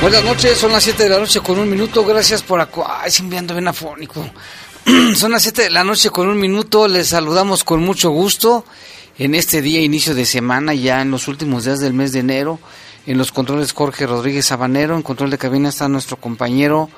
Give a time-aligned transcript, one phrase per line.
[0.00, 2.02] Buenas noches, son las 7 de la noche con un minuto.
[2.06, 2.66] Gracias por.
[2.86, 4.24] Ay, se enviando bien afónico.
[5.14, 6.88] son las 7 de la noche con un minuto.
[6.88, 8.64] Les saludamos con mucho gusto
[9.18, 12.58] en este día, inicio de semana, ya en los últimos días del mes de enero.
[13.06, 14.96] En los controles Jorge Rodríguez Sabanero.
[14.96, 16.88] En control de cabina está nuestro compañero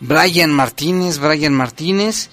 [0.00, 1.18] Brian Martínez.
[1.18, 2.28] Brian Martínez.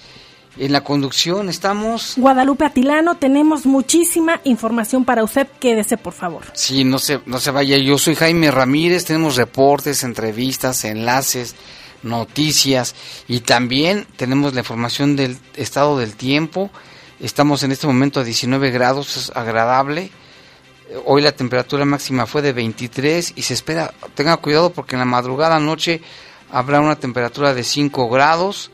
[0.58, 2.16] En la conducción estamos.
[2.18, 5.48] Guadalupe Atilano, tenemos muchísima información para usted.
[5.60, 6.44] Quédese, por favor.
[6.54, 7.78] Sí, no se, no se vaya.
[7.78, 9.06] Yo soy Jaime Ramírez.
[9.06, 11.56] Tenemos reportes, entrevistas, enlaces,
[12.04, 12.96] noticias
[13.28, 16.70] y también tenemos la información del estado del tiempo.
[17.20, 20.10] Estamos en este momento a 19 grados, es agradable.
[21.06, 25.06] Hoy la temperatura máxima fue de 23 y se espera, tenga cuidado porque en la
[25.06, 26.02] madrugada noche
[26.52, 28.72] habrá una temperatura de 5 grados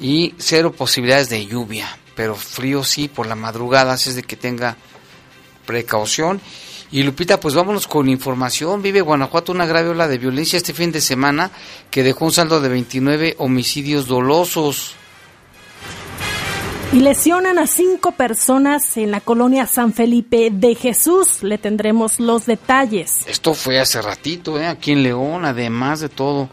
[0.00, 4.36] y cero posibilidades de lluvia, pero frío sí por la madrugada, así es de que
[4.36, 4.76] tenga
[5.66, 6.40] precaución.
[6.90, 8.80] Y Lupita, pues vámonos con información.
[8.80, 11.50] Vive Guanajuato una grave ola de violencia este fin de semana
[11.90, 14.94] que dejó un saldo de 29 homicidios dolosos.
[16.92, 21.42] Y lesionan a cinco personas en la colonia San Felipe de Jesús.
[21.42, 23.26] Le tendremos los detalles.
[23.26, 24.68] Esto fue hace ratito, ¿eh?
[24.68, 26.48] aquí en León, además de todo.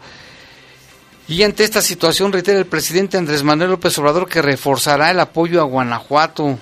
[1.32, 5.62] Y ante esta situación reitera el presidente Andrés Manuel López Obrador que reforzará el apoyo
[5.62, 6.58] a Guanajuato.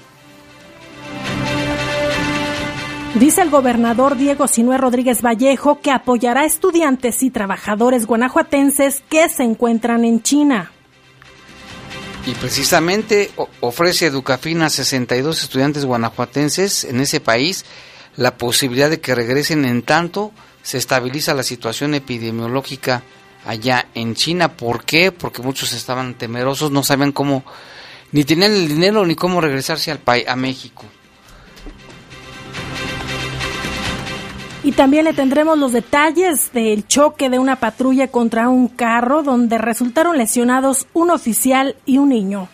[3.16, 9.28] Dice el gobernador Diego Sinué Rodríguez Vallejo que apoyará a estudiantes y trabajadores guanajuatenses que
[9.28, 10.70] se encuentran en China.
[12.24, 17.64] Y precisamente ofrece Educafina a 62 estudiantes guanajuatenses en ese país
[18.14, 20.30] la posibilidad de que regresen en tanto
[20.62, 23.02] se estabiliza la situación epidemiológica
[23.44, 24.56] allá en China.
[24.56, 25.12] ¿Por qué?
[25.12, 27.44] Porque muchos estaban temerosos, no sabían cómo,
[28.12, 30.84] ni tenían el dinero ni cómo regresarse al país, a México.
[34.62, 39.56] Y también le tendremos los detalles del choque de una patrulla contra un carro donde
[39.56, 42.48] resultaron lesionados un oficial y un niño.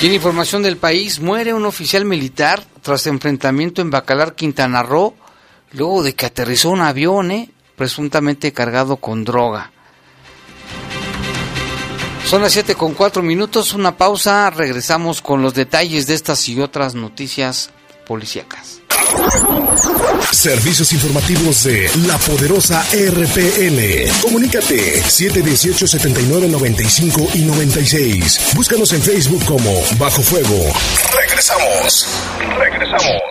[0.00, 5.14] Y en información del país, muere un oficial militar tras enfrentamiento en Bacalar, Quintana Roo,
[5.72, 7.50] luego de que aterrizó un avión, ¿eh?
[7.76, 9.72] Presuntamente cargado con droga.
[12.24, 16.60] Son las 7 con 4 minutos, una pausa, regresamos con los detalles de estas y
[16.60, 17.70] otras noticias
[18.06, 18.80] policíacas.
[20.30, 24.10] Servicios informativos de la poderosa RPN.
[24.22, 28.54] Comunícate 718 79 95 y 96.
[28.54, 30.72] Búscanos en Facebook como Bajo Fuego.
[31.14, 32.06] Regresamos.
[32.58, 33.22] Regresamos.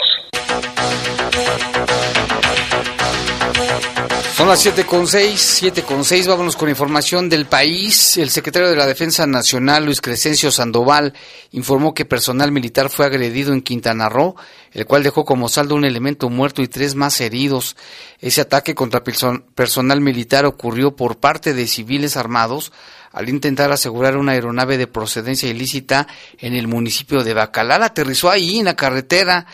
[4.51, 8.17] Las 7 con 6, 7 con 6, vámonos con información del país.
[8.17, 11.13] El secretario de la Defensa Nacional, Luis Crescencio Sandoval,
[11.51, 14.35] informó que personal militar fue agredido en Quintana Roo,
[14.73, 17.77] el cual dejó como saldo un elemento muerto y tres más heridos.
[18.19, 22.73] Ese ataque contra personal militar ocurrió por parte de civiles armados
[23.13, 26.07] al intentar asegurar una aeronave de procedencia ilícita
[26.39, 27.83] en el municipio de Bacalar.
[27.83, 29.47] Aterrizó ahí en la carretera.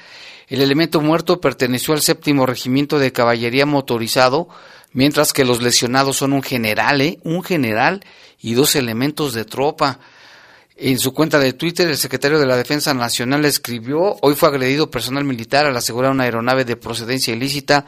[0.47, 4.47] El elemento muerto perteneció al séptimo regimiento de caballería motorizado,
[4.93, 7.19] mientras que los lesionados son un general, ¿eh?
[7.23, 8.03] un general
[8.39, 9.99] y dos elementos de tropa.
[10.75, 14.91] En su cuenta de Twitter, el secretario de la Defensa Nacional escribió, hoy fue agredido
[14.91, 17.85] personal militar al asegurar una aeronave de procedencia ilícita.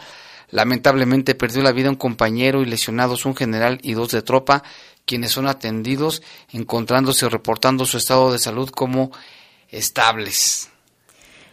[0.50, 4.64] Lamentablemente perdió la vida un compañero y lesionados un general y dos de tropa,
[5.06, 9.12] quienes son atendidos, encontrándose o reportando su estado de salud como
[9.70, 10.70] estables.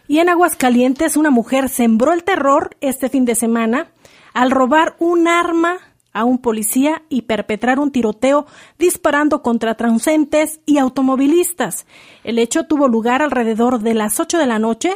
[0.07, 3.91] Y en Aguascalientes, una mujer sembró el terror este fin de semana
[4.37, 5.79] al robar un arma
[6.13, 8.45] a un policía y perpetrar un tiroteo
[8.77, 11.87] disparando contra transeúntes y automovilistas.
[12.23, 14.93] El hecho tuvo lugar alrededor de las 8 de la noche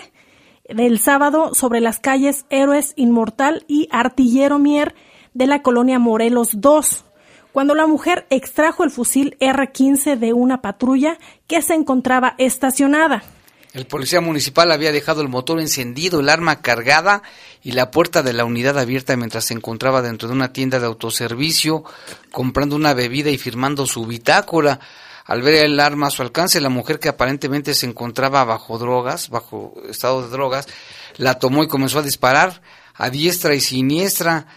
[0.70, 4.94] del sábado sobre las calles Héroes Inmortal y Artillero Mier
[5.34, 7.04] de la colonia Morelos 2,
[7.52, 11.18] cuando la mujer extrajo el fusil R-15 de una patrulla
[11.48, 13.24] que se encontraba estacionada.
[13.74, 17.24] El policía municipal había dejado el motor encendido, el arma cargada
[17.64, 20.88] y la puerta de la unidad abierta mientras se encontraba dentro de una tienda de
[20.88, 21.86] autoservicio
[22.32, 24.80] comprando una bebida y firmando su bitácora.
[25.24, 29.30] Al ver el arma a su alcance, la mujer que aparentemente se encontraba bajo drogas,
[29.30, 30.68] bajo estado de drogas,
[31.16, 32.62] la tomó y comenzó a disparar
[32.96, 34.48] a diestra y siniestra.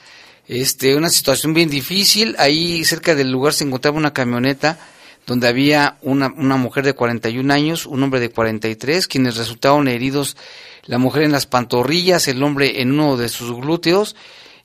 [0.48, 2.34] Este, una situación bien difícil.
[2.38, 4.78] Ahí cerca del lugar se encontraba una camioneta
[5.26, 10.36] donde había una, una mujer de 41 años, un hombre de 43, quienes resultaron heridos,
[10.84, 14.16] la mujer en las pantorrillas, el hombre en uno de sus glúteos,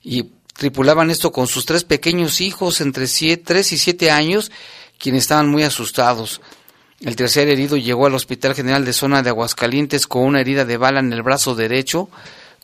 [0.02, 4.52] y tripulaban esto con sus tres pequeños hijos entre 3 y 7 años,
[4.98, 6.40] quienes estaban muy asustados.
[7.00, 10.76] El tercer herido llegó al Hospital General de Zona de Aguascalientes con una herida de
[10.76, 12.10] bala en el brazo derecho,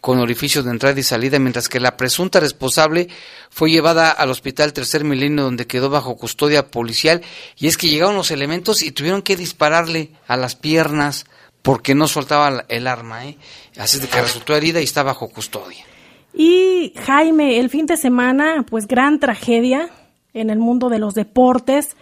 [0.06, 3.08] con orificios de entrada y salida, mientras que la presunta responsable
[3.50, 7.22] fue llevada al Hospital Tercer Milenio, donde quedó bajo custodia policial.
[7.56, 11.26] Y es que llegaron los elementos y tuvieron que dispararle a las piernas
[11.60, 13.26] porque no soltaba el arma.
[13.26, 13.36] ¿eh?
[13.78, 15.84] Así de que resultó herida y está bajo custodia.
[16.32, 19.90] Y Jaime, el fin de semana, pues gran tragedia
[20.34, 21.96] en el mundo de los deportes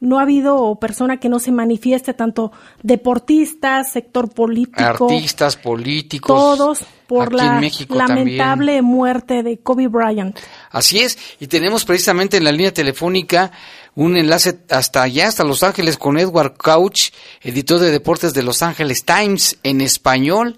[0.00, 2.52] no ha habido persona que no se manifieste, tanto
[2.82, 10.38] deportistas, sector político, artistas, políticos, todos por la lamentable muerte de Kobe Bryant.
[10.70, 13.50] Así es, y tenemos precisamente en la línea telefónica
[13.94, 17.10] un enlace hasta allá, hasta Los Ángeles, con Edward Couch,
[17.42, 20.56] editor de deportes de Los Ángeles Times en español,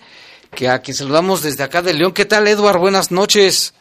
[0.54, 2.12] que a quien saludamos desde acá de León.
[2.12, 2.78] ¿Qué tal, Edward?
[2.78, 3.72] Buenas noches.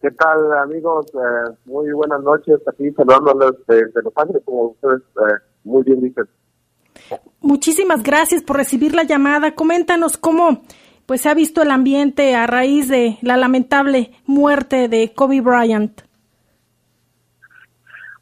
[0.00, 1.06] ¿Qué tal, amigos?
[1.12, 2.58] Eh, muy buenas noches.
[2.66, 6.24] Aquí saludándoles desde Los Ángeles, como ustedes eh, muy bien dicen.
[7.40, 9.54] Muchísimas gracias por recibir la llamada.
[9.54, 10.62] Coméntanos cómo
[11.04, 16.00] pues se ha visto el ambiente a raíz de la lamentable muerte de Kobe Bryant.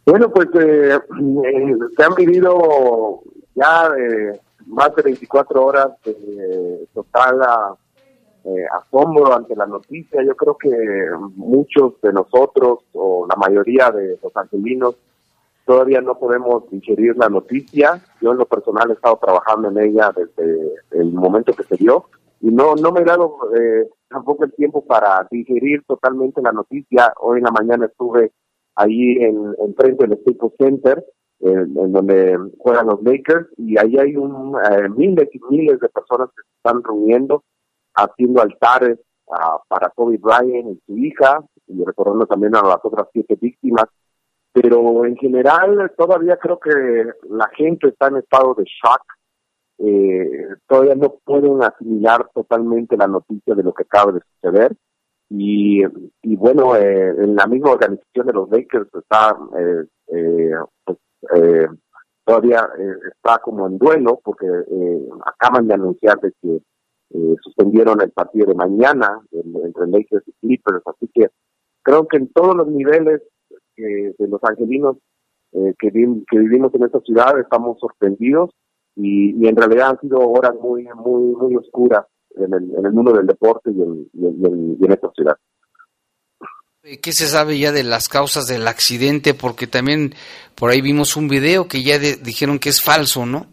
[0.05, 0.99] Bueno, pues eh,
[1.97, 3.23] se han vivido
[3.55, 3.91] ya
[4.67, 5.89] más de 24 horas
[6.93, 7.41] total
[8.45, 10.23] eh, asombro ante la noticia.
[10.23, 10.71] Yo creo que
[11.37, 14.97] muchos de nosotros, o la mayoría de los angelinos,
[15.65, 18.03] todavía no podemos digerir la noticia.
[18.21, 22.07] Yo en lo personal he estado trabajando en ella desde el momento que se dio
[22.41, 27.13] y no no me he dado eh, tampoco el tiempo para digerir totalmente la noticia.
[27.21, 28.33] Hoy en la mañana estuve
[28.77, 31.05] ahí en, en frente del Staples Center,
[31.41, 36.29] en, donde juegan los Lakers, y ahí hay un, eh, miles y miles de personas
[36.29, 37.43] que se están reuniendo
[37.99, 38.99] haciendo altares
[39.69, 43.85] para Kobe Bryant y su hija, y recordando también a las otras siete víctimas.
[44.53, 46.71] Pero en general todavía creo que
[47.29, 49.03] la gente está en estado de shock.
[49.81, 54.75] Eh, todavía no pueden asimilar totalmente la noticia de lo que acaba de suceder.
[55.31, 55.85] Y,
[56.37, 60.99] bueno, eh, en la misma organización de los Lakers está, eh, eh pues,
[61.35, 61.69] eh,
[62.25, 62.67] todavía
[63.11, 64.47] está como en duelo porque
[65.25, 66.61] acaban de anunciar de que
[67.11, 71.29] eh, suspendieron el partido de mañana entre Lakers y Clippers, así que
[71.83, 73.23] creo que en todos los niveles
[73.77, 74.97] de los angelinos
[75.53, 78.51] eh, que, vivimos en esta ciudad estamos sorprendidos
[78.95, 82.05] y, en realidad han sido horas muy muy muy oscuras
[82.37, 85.37] en el, en el mundo del deporte y en, esta ciudad.
[87.03, 89.33] ¿Qué se sabe ya de las causas del accidente?
[89.33, 90.15] Porque también
[90.55, 93.47] por ahí vimos un video que ya dijeron que es falso, ¿no?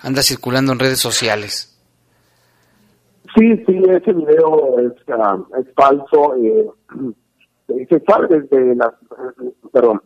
[0.00, 1.69] Anda circulando en redes sociales.
[3.36, 6.34] Sí, sí, ese video es, ah, es falso.
[6.36, 6.66] Eh,
[7.88, 8.92] se sabe desde las,
[9.72, 10.02] perdón,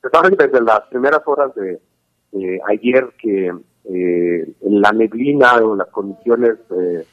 [0.00, 1.80] se sabe desde las primeras horas de,
[2.68, 3.52] ayer que
[3.84, 7.04] eh, la neblina o las condiciones eh,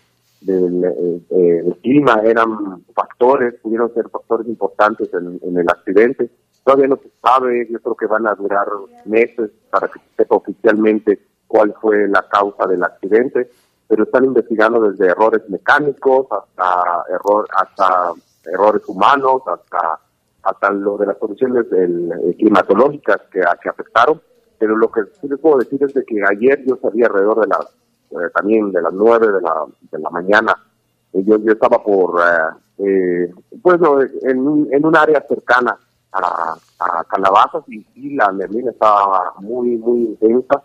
[0.42, 6.30] del, del, clima eran factores, pudieron ser factores importantes en, en, el accidente.
[6.64, 8.68] Todavía no se sabe, yo creo que van a durar
[9.06, 13.50] meses para que se sepa oficialmente cuál fue la causa del accidente
[13.90, 18.14] pero están investigando desde errores mecánicos hasta error, hasta
[18.46, 20.00] errores humanos, hasta
[20.44, 24.22] hasta lo de las condiciones eh, climatológicas que, que afectaron.
[24.58, 27.48] Pero lo que sí les puedo decir es de que ayer yo salí alrededor de
[27.48, 27.66] las
[28.12, 30.56] eh, también de las nueve de la, de la mañana.
[31.12, 32.22] Yo, yo estaba por
[32.78, 35.78] eh, bueno en, en un área cercana
[36.12, 40.64] a, a Calabazas y, y la neblina estaba muy muy intensa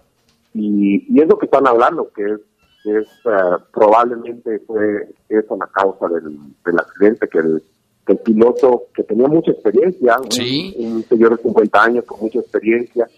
[0.52, 2.40] y, y es lo que están hablando que es
[2.84, 7.62] es eh, probablemente fue eso la causa del, del accidente, que el,
[8.06, 13.08] que el piloto que tenía mucha experiencia, un, señor de 50 años con mucha experiencia,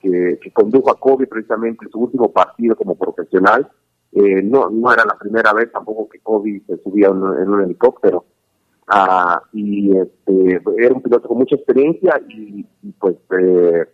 [0.00, 3.68] que, que condujo a Kobe precisamente en su último partido como profesional,
[4.12, 8.24] eh, no, no era la primera vez tampoco que Kobe se subía en, un helicóptero,
[8.86, 12.64] ah, y este, era un piloto con mucha experiencia y,
[12.98, 13.84] pues eh,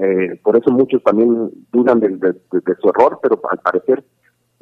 [0.00, 4.04] eh, por eso muchos también dudan de, de, su error, pero al parecer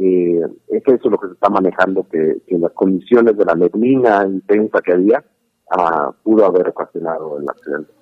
[0.00, 4.80] eh, es eso lo que se está manejando, que, las condiciones de la neblina intensa
[4.80, 5.22] que había
[5.70, 7.92] ah, pudo haber ocasionado el accidente.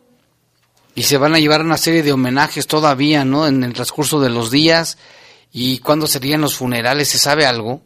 [0.95, 3.47] Y se van a llevar una serie de homenajes todavía, ¿no?
[3.47, 4.99] En el transcurso de los días.
[5.53, 7.09] ¿Y cuándo serían los funerales?
[7.09, 7.81] ¿Se sabe algo?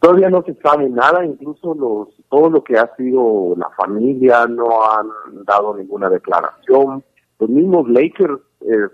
[0.00, 4.68] Todavía no se sabe nada, incluso los todo lo que ha sido la familia no
[4.90, 5.08] han
[5.44, 7.04] dado ninguna declaración.
[7.38, 8.88] Los mismos Lakers eh,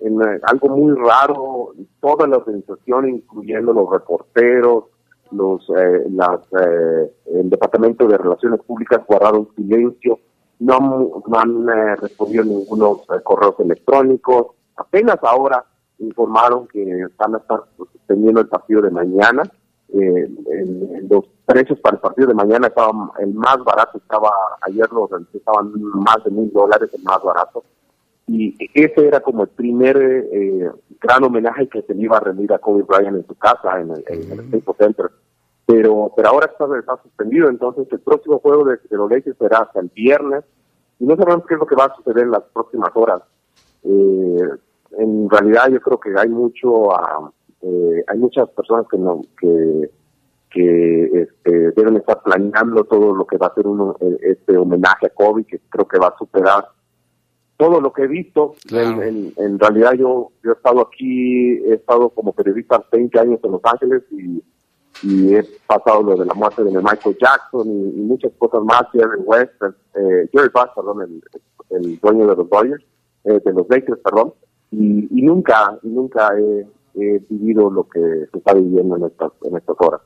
[0.00, 4.84] en eh, algo muy raro, toda la organización, incluyendo los reporteros,
[5.32, 10.18] los eh, las, eh, el Departamento de Relaciones Públicas guardaron silencio,
[10.60, 15.64] no, han eh, respondido ningunos correos electrónicos, apenas ahora
[15.98, 19.42] informaron que están a estar suspendiendo el partido de mañana,
[19.90, 25.72] los precios para el partido de mañana estaban, el más barato estaba, ayer los estaban
[25.74, 27.64] más de mil dólares, el más barato,
[28.28, 30.70] y ese era como el primer eh,
[31.00, 33.90] gran homenaje que se le iba a rendir a Kobe Bryant en su casa, en
[33.90, 35.10] el, en Center.
[35.64, 39.80] Pero, pero ahora está, está, suspendido, entonces el próximo juego de, los Lakers será hasta
[39.80, 40.44] el viernes
[40.98, 43.22] y no sabemos qué es lo que va a suceder en las próximas horas.
[43.84, 44.48] Eh,
[44.98, 47.30] en realidad yo creo que hay mucho, uh,
[47.62, 49.90] eh, hay muchas personas que no, que,
[50.50, 55.06] que este, deben estar planeando todo lo que va a ser uno, eh, este homenaje
[55.06, 56.64] a Kobe, que creo que va a superar
[57.58, 58.54] todo lo que he visto.
[58.70, 63.52] En, en, realidad yo, yo he estado aquí, he estado como periodista 20 años en
[63.52, 64.42] Los Ángeles y,
[65.02, 69.20] y he pasado lo de la muerte de Michael Jackson y, muchas cosas más, Jerry
[69.24, 71.22] West, eh, Jerry Buss, perdón, el,
[71.70, 72.84] el, dueño de los Dodgers,
[73.24, 74.32] eh, de los Lakers, perdón,
[74.70, 78.00] y, y nunca, nunca he, he, vivido lo que
[78.30, 80.00] se está viviendo en estas, en estas horas.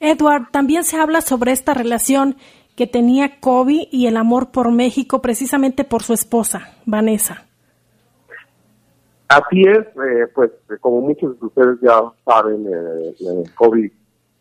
[0.00, 2.36] Edward, también se habla sobre esta relación
[2.80, 7.44] que tenía Kobe y el amor por México precisamente por su esposa, Vanessa.
[9.28, 13.92] Así es, eh, pues como muchos de ustedes ya saben, eh, eh Kobe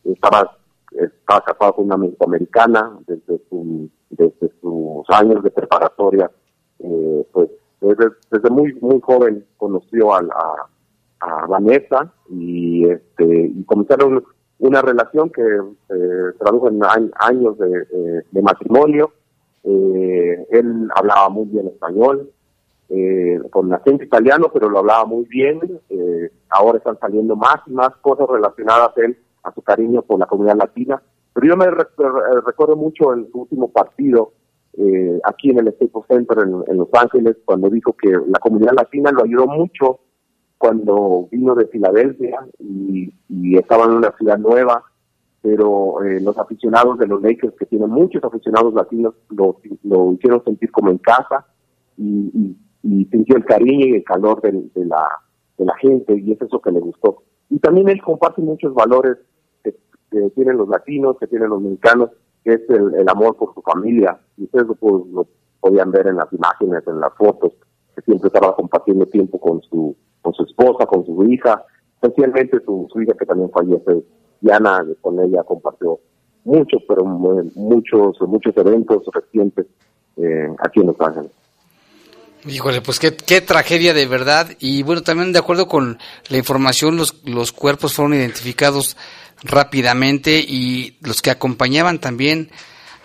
[0.05, 0.55] estaba,
[0.89, 6.31] estaba casado con una americana desde, su, desde sus años de preparatoria,
[6.79, 7.49] eh, pues
[7.81, 14.23] desde, muy muy joven conoció a, a, a Vanessa y este y comenzaron
[14.59, 16.81] una relación que eh, tradujo en
[17.15, 19.13] años de, de matrimonio.
[19.63, 22.29] Eh, él hablaba muy bien español,
[22.89, 25.59] eh, con acento italiano, pero lo hablaba muy bien.
[25.89, 30.19] Eh, ahora están saliendo más y más cosas relacionadas a él, a su cariño por
[30.19, 31.01] la comunidad latina.
[31.33, 34.33] Pero yo me recuerdo mucho en su último partido
[34.77, 39.11] eh, aquí en el Staples Center en, Los Ángeles, cuando dijo que la comunidad latina
[39.11, 39.99] lo ayudó mucho
[40.59, 43.11] cuando vino de Filadelfia y,
[43.57, 44.83] estaba en una ciudad nueva,
[45.41, 49.59] pero eh, los aficionados de los Lakers, que tienen muchos aficionados latinos, lo,
[50.13, 51.45] hicieron sentir como en casa
[51.97, 54.51] y, y, sintió el cariño y el calor de,
[54.85, 55.07] la,
[55.57, 57.23] de la gente y es eso que le gustó.
[57.49, 59.17] Y también él comparte muchos valores
[59.63, 59.73] que,
[60.35, 62.11] tienen los latinos, que tienen los mexicanos,
[62.43, 64.19] que es el, amor por su familia.
[64.37, 65.27] Y ustedes lo, lo
[65.59, 67.53] podían ver en las imágenes, en las fotos,
[67.95, 69.95] que siempre estaba compartiendo tiempo con su
[70.29, 71.63] con su esposa, con su hija,
[72.01, 74.03] especialmente su, hija que también fallece,
[74.41, 75.99] Diana, con ella compartió
[76.45, 79.65] muchos, pero muchos, muchos eventos recientes
[80.17, 81.31] eh, aquí en Los Ángeles.
[82.47, 84.47] Híjole, pues qué, tragedia de verdad.
[84.59, 85.97] Y bueno, también de acuerdo con
[86.29, 88.95] la información, los, los cuerpos fueron identificados
[89.43, 92.49] rápidamente y los que acompañaban también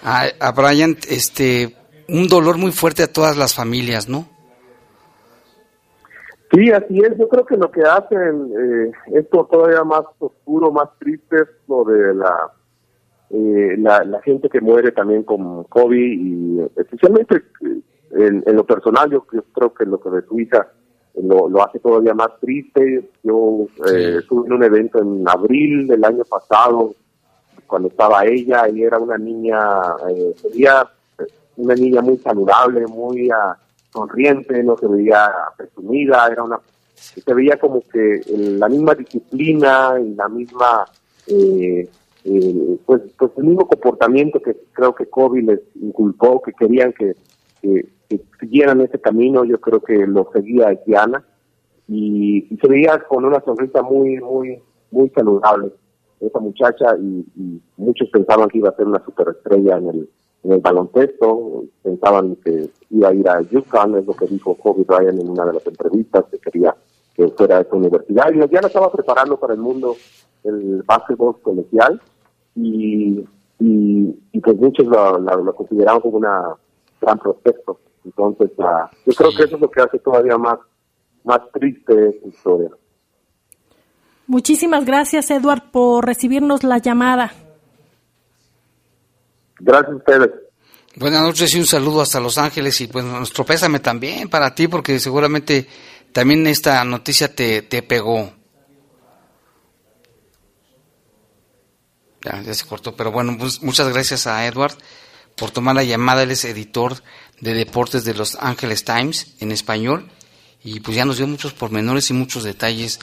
[0.04, 1.74] a, a Brian, este,
[2.06, 4.33] un dolor muy fuerte a todas las familias, ¿no?
[6.54, 7.18] Sí, así es.
[7.18, 11.84] Yo creo que lo que hacen eh, esto todavía más oscuro, más triste es lo
[11.84, 12.52] de la,
[13.30, 19.22] eh, la, gente que muere también con COVID y especialmente eh, en, lo personal yo,
[19.22, 20.68] creo que lo que de hija
[21.22, 23.10] lo, lo hace todavía más triste.
[23.22, 26.94] Yo eh, estuve en un evento en abril del año pasado,
[27.66, 29.58] cuando estaba ella, y era una niña,
[30.10, 30.88] eh, sería
[31.56, 33.54] una niña muy saludable, muy uh,
[33.94, 36.60] sonriente, no se veía presumida, era una
[36.94, 40.84] se veía como que la misma disciplina y la misma
[41.26, 41.88] eh,
[42.24, 47.14] eh, pues, pues el mismo comportamiento que creo que Kobe les inculcó, que querían que,
[48.38, 51.24] siguieran ese camino, yo creo que lo seguía Diana
[51.88, 54.58] y, se veía con una sonrisa muy, muy,
[54.90, 55.72] muy saludable
[56.20, 60.10] esa muchacha y, muchos pensaban que iba a ser una superestrella en el,
[60.44, 64.84] en el baloncesto, pensaban que iba a ir a UConn, es lo que dijo Kobe
[64.84, 66.74] Bryant en una de las entrevistas, que quería
[67.14, 68.30] que fuera a esa universidad.
[68.32, 69.96] Y ya la estaba preparando para el mundo
[70.42, 72.00] el básquetbol colegial
[72.54, 73.24] y,
[73.58, 76.54] y, pues muchos lo, lo, consideraban como una
[77.00, 77.78] gran prospecto.
[78.04, 80.58] Entonces, uh, yo creo que eso es lo que hace todavía más,
[81.24, 82.70] más triste esta historia.
[84.26, 87.32] Muchísimas gracias, Edward, por recibirnos la llamada.
[89.60, 90.30] Gracias a ustedes.
[90.96, 94.68] Buenas noches y un saludo hasta Los Ángeles y pues nuestro pésame también para ti
[94.68, 95.66] porque seguramente
[96.12, 98.32] también esta noticia te, te pegó.
[102.22, 104.76] Ya, ya se cortó, pero bueno, pues muchas gracias a Edward
[105.36, 106.22] por tomar la llamada.
[106.22, 107.02] Él es editor
[107.40, 110.08] de deportes de Los Ángeles Times en español
[110.62, 113.00] y pues ya nos dio muchos pormenores y muchos detalles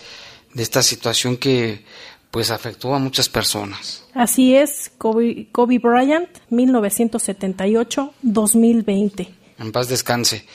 [0.53, 1.85] de esta situación que
[2.31, 4.03] pues afectó a muchas personas.
[4.13, 9.27] Así es, Kobe, Kobe Bryant, 1978-2020.
[9.59, 10.45] En paz descanse.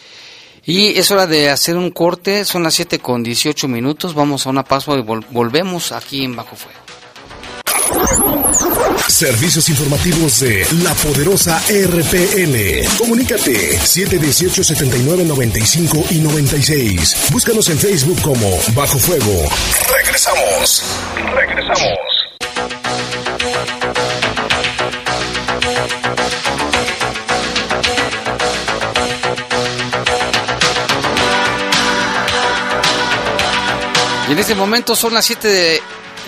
[0.65, 4.51] Y es hora de hacer un corte, son las 7 con 18 minutos, vamos a
[4.51, 6.86] una pausa y volvemos aquí en Bajo Fuego.
[9.09, 12.89] Servicios informativos de la poderosa RPN.
[12.99, 17.29] Comunícate 718-7995 y 96.
[17.31, 19.49] Búscanos en Facebook como Bajo Fuego.
[19.97, 20.83] Regresamos.
[21.35, 21.97] Regresamos.
[34.29, 35.81] Y en este momento son las 7 de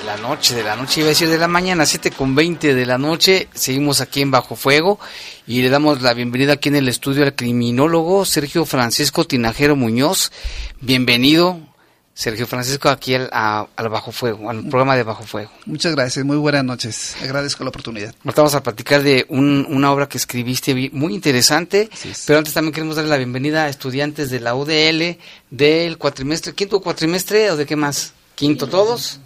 [0.09, 2.87] la noche, de la noche, iba a decir de la mañana, 7 con 20 de
[2.87, 3.47] la noche.
[3.53, 4.99] Seguimos aquí en Bajo Fuego
[5.47, 10.33] y le damos la bienvenida aquí en el estudio al criminólogo Sergio Francisco Tinajero Muñoz.
[10.81, 11.61] Bienvenido,
[12.14, 15.51] Sergio Francisco, aquí al, al, Bajo Fuego, al programa de Bajo Fuego.
[15.66, 17.14] Muchas gracias, muy buenas noches.
[17.23, 18.14] Agradezco la oportunidad.
[18.25, 21.90] Vamos a platicar de una obra que escribiste muy interesante,
[22.27, 25.18] pero antes también queremos darle la bienvenida a estudiantes de la UDL
[25.51, 29.21] del cuatrimestre, quinto cuatrimestre o de qué más, quinto todos.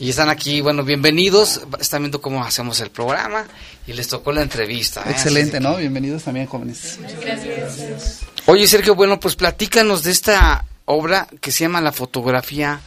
[0.00, 1.60] Y están aquí, bueno, bienvenidos.
[1.80, 3.46] Están viendo cómo hacemos el programa
[3.86, 5.02] y les tocó la entrevista.
[5.02, 5.10] ¿eh?
[5.10, 5.76] Excelente, ¿no?
[5.76, 6.98] Bienvenidos también, jóvenes.
[7.00, 8.20] Muchas gracias.
[8.46, 12.80] Oye, Sergio, bueno, pues platícanos de esta obra que se llama La fotografía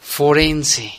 [0.00, 0.92] forense.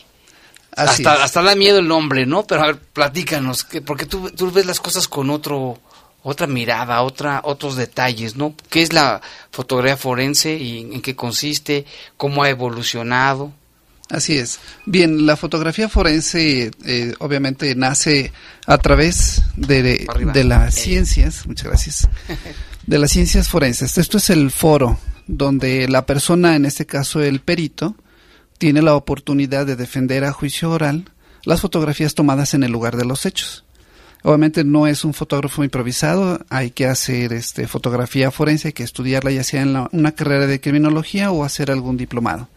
[0.75, 2.47] hasta, hasta da miedo el nombre, ¿no?
[2.47, 5.79] Pero a ver, platícanos, que, porque tú, tú ves las cosas con otro
[6.23, 8.53] otra mirada, otra, otros detalles, ¿no?
[8.69, 11.85] ¿Qué es la fotografía forense y en qué consiste?
[12.15, 13.51] ¿Cómo ha evolucionado?
[14.11, 14.59] Así es.
[14.85, 18.33] Bien, la fotografía forense eh, obviamente nace
[18.67, 22.09] a través de, de, las ciencias, muchas gracias,
[22.85, 23.97] de las ciencias forenses.
[23.97, 27.95] Esto es el foro donde la persona, en este caso el perito,
[28.57, 31.05] tiene la oportunidad de defender a juicio oral
[31.45, 33.63] las fotografías tomadas en el lugar de los hechos.
[34.23, 39.31] Obviamente no es un fotógrafo improvisado, hay que hacer este, fotografía forense, hay que estudiarla
[39.31, 42.49] ya sea en una carrera de criminología o hacer algún diplomado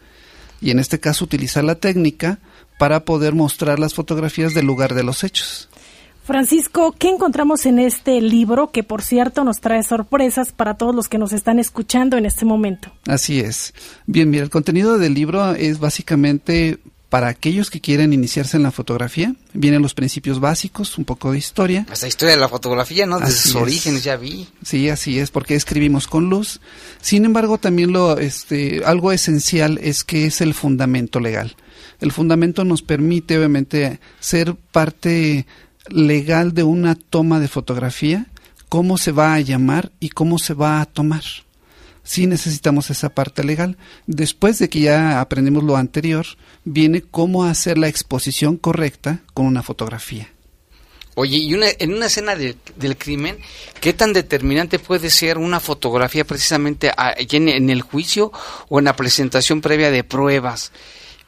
[0.61, 2.39] y en este caso utilizar la técnica
[2.77, 5.69] para poder mostrar las fotografías del lugar de los hechos.
[6.25, 11.07] Francisco, ¿qué encontramos en este libro que por cierto nos trae sorpresas para todos los
[11.07, 12.91] que nos están escuchando en este momento?
[13.05, 13.75] Así es.
[14.07, 16.79] Bien, mira, el contenido del libro es básicamente
[17.15, 19.33] para aquellos que quieren iniciarse en la fotografía.
[19.53, 21.85] Vienen los principios básicos, un poco de historia.
[21.89, 23.21] Esa historia de la fotografía, ¿no?
[23.21, 24.49] Desde sus orígenes ya vi.
[24.65, 26.59] Sí, así es, porque escribimos con luz.
[26.99, 31.55] Sin embargo, también lo, este, algo esencial es que es el fundamento legal.
[32.01, 35.47] El fundamento nos permite, obviamente, ser parte
[35.87, 38.27] legal de una toma de fotografía,
[38.67, 41.23] cómo se va a llamar y cómo se va a tomar
[42.05, 43.77] sí necesitamos esa parte legal.
[44.07, 46.25] Después de que ya aprendemos lo anterior,
[46.63, 50.29] viene cómo hacer la exposición correcta con una fotografía.
[51.17, 53.37] Oye, y una, en una escena del crimen,
[53.79, 58.33] ¿qué tan determinante puede ser una fotografía precisamente en, el juicio
[58.67, 60.73] o en la presentación previa de pruebas?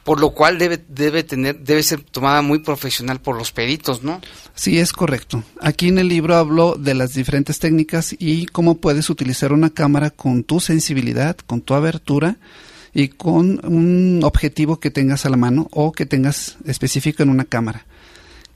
[0.08, 4.22] Por lo cual debe debe tener debe ser tomada muy profesional por los peritos, ¿no?
[4.54, 5.44] Sí, es correcto.
[5.60, 10.08] Aquí en el libro hablo de las diferentes técnicas y cómo puedes utilizar una cámara
[10.08, 12.38] con tu sensibilidad, con tu abertura
[12.94, 17.44] y con un objetivo que tengas a la mano o que tengas específico en una
[17.44, 17.84] cámara.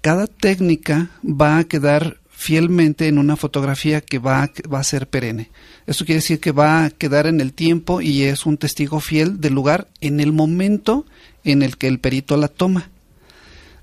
[0.00, 5.50] Cada técnica va a quedar fielmente en una fotografía que va, va a ser perenne.
[5.86, 9.38] Esto quiere decir que va a quedar en el tiempo y es un testigo fiel
[9.38, 11.04] del lugar en el momento
[11.44, 12.90] en el que el perito la toma.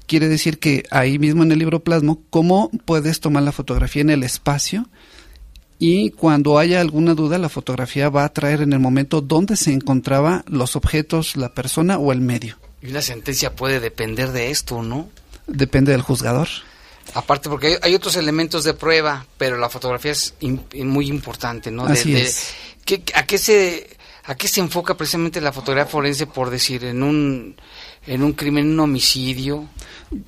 [0.08, 4.10] Quiere decir que ahí mismo en el libro plasmo cómo puedes tomar la fotografía en
[4.10, 4.90] el espacio
[5.78, 9.72] y cuando haya alguna duda la fotografía va a traer en el momento donde se
[9.72, 12.58] encontraba los objetos, la persona o el medio.
[12.82, 15.10] Y una sentencia puede depender de esto, ¿no?
[15.48, 16.50] Depende del juzgador.
[17.14, 20.34] Aparte, porque hay, otros elementos de prueba, pero la fotografía es
[20.74, 21.86] muy importante, ¿no?
[21.86, 22.54] Así es.
[23.16, 23.98] a, qué se,
[24.30, 27.56] ¿A qué se enfoca precisamente la fotografía forense, por decir, en un,
[28.06, 29.68] en un crimen, en un homicidio?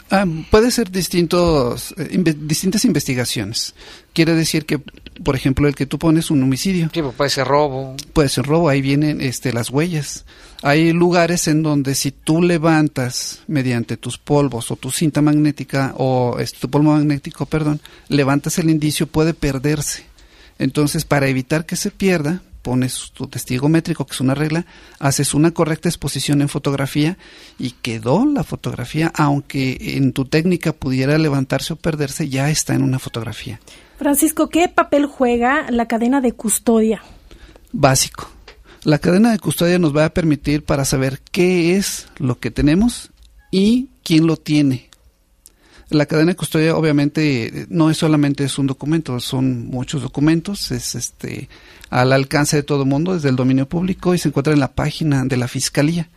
[0.09, 3.75] Ah, puede ser distintos, eh, distintas investigaciones.
[4.11, 4.79] Quiere decir que,
[5.23, 6.89] por ejemplo, el que tú pones un homicidio.
[6.91, 7.95] Sí, pues puede ser robo.
[8.11, 10.25] Puede ser robo, ahí vienen este, las huellas.
[10.63, 16.39] Hay lugares en donde si tú levantas mediante tus polvos o tu cinta magnética o
[16.39, 20.05] este, tu polvo magnético, perdón, levantas el indicio, puede perderse.
[20.57, 24.65] Entonces, para evitar que se pierda, pones tu testigo métrico, que es una regla,
[24.99, 27.17] haces una correcta exposición en fotografía
[27.57, 32.83] y quedó la fotografía, aunque en tu técnica pudiera levantarse o perderse, ya está en
[32.83, 33.59] una fotografía.
[33.97, 37.01] Francisco, ¿qué papel juega la cadena de custodia?
[37.71, 38.29] Básico
[38.83, 43.11] la cadena de custodia nos va a permitir para saber qué es lo que tenemos
[43.51, 44.89] y quién lo tiene.
[45.91, 50.95] La cadena de custodia obviamente no es solamente es un documento, son muchos documentos, es
[50.95, 51.49] este
[51.89, 54.71] al alcance de todo el mundo desde el dominio público y se encuentra en la
[54.71, 56.09] página de la Fiscalía.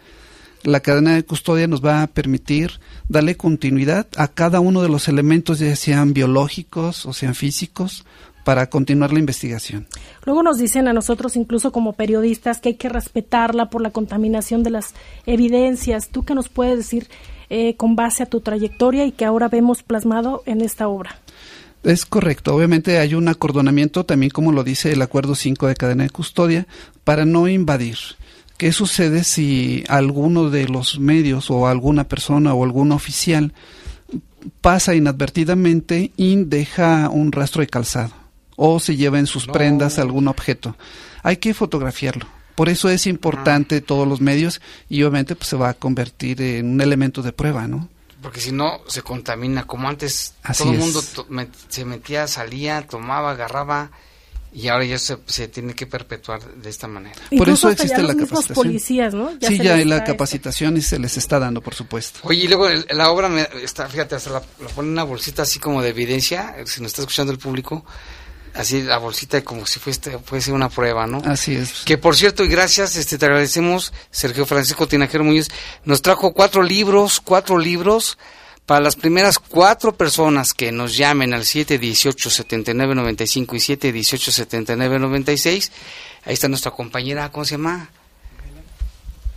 [0.62, 5.08] La cadena de custodia nos va a permitir darle continuidad a cada uno de los
[5.08, 8.04] elementos, ya sean biológicos o sean físicos,
[8.44, 9.88] para continuar la investigación.
[10.24, 14.62] Luego nos dicen a nosotros, incluso como periodistas, que hay que respetarla por la contaminación
[14.62, 14.94] de las
[15.26, 16.10] evidencias.
[16.10, 17.08] ¿Tú qué nos puedes decir
[17.50, 21.18] eh, con base a tu trayectoria y que ahora vemos plasmado en esta obra?
[21.83, 22.54] Es correcto.
[22.54, 26.66] Obviamente hay un acordonamiento, también como lo dice el Acuerdo 5 de cadena de custodia,
[27.04, 27.98] para no invadir.
[28.57, 33.52] ¿Qué sucede si alguno de los medios o alguna persona o algún oficial
[34.61, 38.24] pasa inadvertidamente y deja un rastro de calzado?
[38.57, 40.76] o se lleva en sus prendas algún objeto.
[41.22, 42.26] Hay que fotografiarlo.
[42.54, 46.70] Por eso es importante todos los medios y obviamente pues, se va a convertir en
[46.70, 47.88] un elemento de prueba, ¿no?
[48.22, 49.66] Porque si no, se contamina.
[49.66, 51.02] Como antes, todo el mundo
[51.68, 53.90] se metía, salía, tomaba, agarraba
[54.54, 57.16] y ahora ya se, tiene que perpetuar de esta manera.
[57.36, 58.54] por eso existe la capacitación.
[58.54, 59.32] policías, ¿no?
[59.40, 62.20] sí, ya hay la capacitación y se les está dando, por supuesto.
[62.22, 65.58] Oye, y luego la obra, me está, fíjate, hasta la, la pone una bolsita así
[65.58, 67.84] como de evidencia, si nos está escuchando el público,
[68.54, 71.22] así la bolsita como si fuese, fuese una prueba, ¿no?
[71.24, 71.82] Así es.
[71.84, 75.50] Que por cierto, y gracias, este, te agradecemos, Sergio Francisco Tinajero Muñoz,
[75.84, 78.18] nos trajo cuatro libros, cuatro libros,
[78.66, 83.58] para las primeras cuatro personas que nos llamen al 718-7995 y
[83.92, 85.70] 718-7996,
[86.24, 87.90] ahí está nuestra compañera, ¿cómo se llama?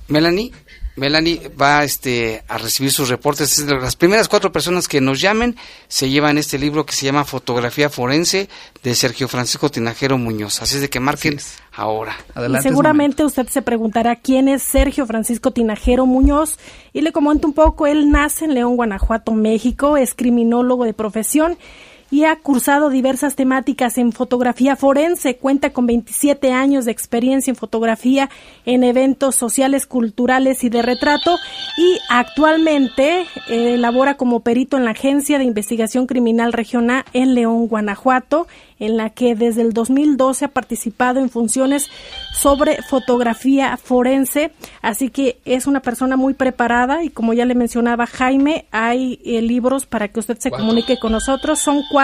[0.08, 0.54] Melanie.
[0.98, 3.60] Melanie va este, a recibir sus reportes.
[3.60, 5.56] Las primeras cuatro personas que nos llamen
[5.88, 8.50] se llevan este libro que se llama Fotografía Forense
[8.84, 10.62] de Sergio Francisco Tinajero Muñoz.
[10.62, 11.40] Así es de que marquen
[11.72, 12.18] ahora.
[12.34, 16.58] Adelante, seguramente usted se preguntará quién es Sergio Francisco Tinajero Muñoz
[16.94, 17.86] y le comento un poco.
[17.86, 21.58] Él nace en León, Guanajuato, México, es criminólogo de profesión
[22.10, 25.38] y ha cursado diversas temáticas en fotografía forense.
[25.38, 28.30] Cuenta con 27 años de experiencia en fotografía
[28.66, 31.36] en eventos sociales, culturales y de retrato
[31.78, 37.68] y actualmente eh, labora como perito en la Agencia de Investigación Criminal Regional en León,
[37.68, 38.48] Guanajuato
[38.80, 41.90] en la que desde el 2012 ha participado en funciones
[42.34, 48.06] sobre fotografía forense, así que es una persona muy preparada y como ya le mencionaba
[48.06, 51.97] Jaime, hay eh, libros para que usted se comunique con nosotros, son cuatro,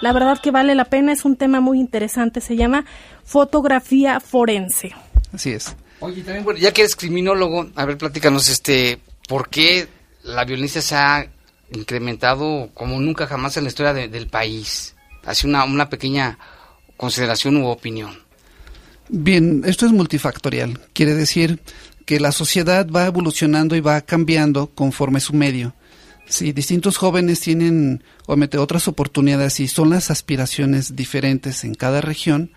[0.00, 2.84] la verdad que vale la pena, es un tema muy interesante, se llama
[3.24, 4.92] fotografía forense.
[5.32, 5.76] Así es.
[6.00, 9.88] Oye, también, ya que eres criminólogo, a ver, platícanos, este, ¿por qué
[10.22, 11.28] la violencia se ha
[11.72, 14.94] incrementado como nunca jamás en la historia del país?
[15.24, 16.38] Así una, una pequeña
[16.96, 18.16] consideración u opinión.
[19.08, 20.80] Bien, esto es multifactorial.
[20.92, 21.60] Quiere decir
[22.04, 25.74] que la sociedad va evolucionando y va cambiando conforme su medio.
[26.28, 32.50] Si distintos jóvenes tienen obviamente otras oportunidades y son las aspiraciones diferentes en cada región,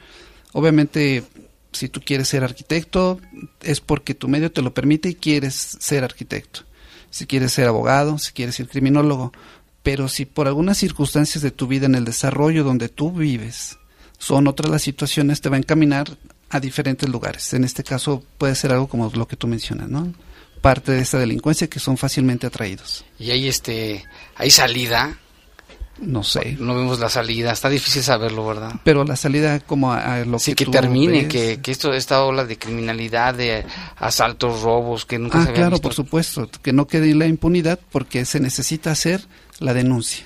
[0.52, 1.24] obviamente
[1.72, 3.20] Si tú quieres ser arquitecto,
[3.62, 6.62] es porque tu medio te lo permite y quieres ser arquitecto.
[7.10, 9.32] Si quieres ser abogado, si quieres ser criminólogo.
[9.82, 13.78] Pero si por algunas circunstancias de tu vida en el desarrollo donde tú vives
[14.18, 16.18] son otras las situaciones, te va a encaminar
[16.50, 17.54] a diferentes lugares.
[17.54, 20.14] En este caso puede ser algo como lo que tú mencionas, ¿no?
[20.62, 23.04] Parte de esta delincuencia que son fácilmente atraídos.
[23.20, 25.18] Y hay este, hay salida.
[26.00, 26.58] No sé.
[26.60, 28.74] No vemos la salida, está difícil saberlo, ¿verdad?
[28.84, 32.58] Pero la salida como a, lo sí, que, termine, que, que esto, esta ola de
[32.58, 33.66] criminalidad, de
[33.98, 37.80] asaltos, robos, que nunca ah, se había claro, por supuesto, que no quede la impunidad
[37.92, 39.28] porque se necesita hacer
[39.60, 40.26] la denuncia.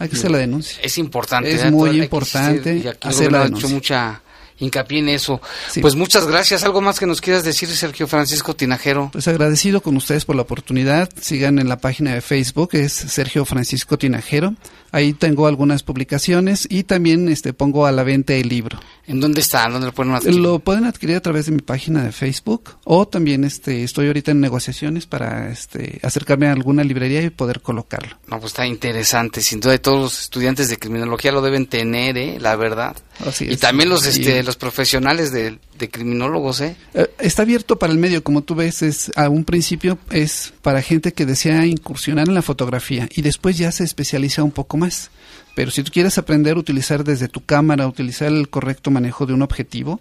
[0.00, 0.78] Hay que hacer la denuncia.
[0.82, 1.52] Es importante.
[1.52, 3.66] Es muy importante hacer la denuncia.
[3.66, 4.22] hecho mucha
[4.58, 5.40] hincapié en eso.
[5.80, 6.64] Pues muchas gracias.
[6.64, 9.10] ¿Algo más que nos quieras decir, Sergio Francisco Tinajero?
[9.12, 11.08] Pues agradecido con ustedes por la oportunidad.
[11.20, 14.54] Sigan en la página de Facebook, es Sergio Francisco Tinajero.
[14.90, 18.80] Ahí tengo algunas publicaciones y también este pongo a la venta el libro.
[19.06, 19.68] ¿En dónde está?
[19.68, 20.40] ¿Dónde lo pueden adquirir?
[20.40, 24.30] Lo pueden adquirir a través de mi página de Facebook o también este estoy ahorita
[24.30, 28.16] en negociaciones para este acercarme a alguna librería y poder colocarlo.
[28.26, 29.42] No, pues está interesante.
[29.42, 32.38] Sin duda todos los estudiantes de criminología lo deben tener, ¿eh?
[32.40, 32.96] La verdad.
[33.40, 35.58] y también los este los profesionales de,
[35.90, 36.74] criminólogos, ¿eh?
[36.94, 37.10] ¿eh?
[37.18, 41.12] Está abierto para el medio, como tú ves, es a un principio es para gente
[41.12, 45.10] que desea incursionar en la fotografía y después ya se especializa un poco más.
[45.54, 49.34] Pero si tú quieres aprender a utilizar desde tu cámara, utilizar el correcto manejo de
[49.34, 50.00] un objetivo,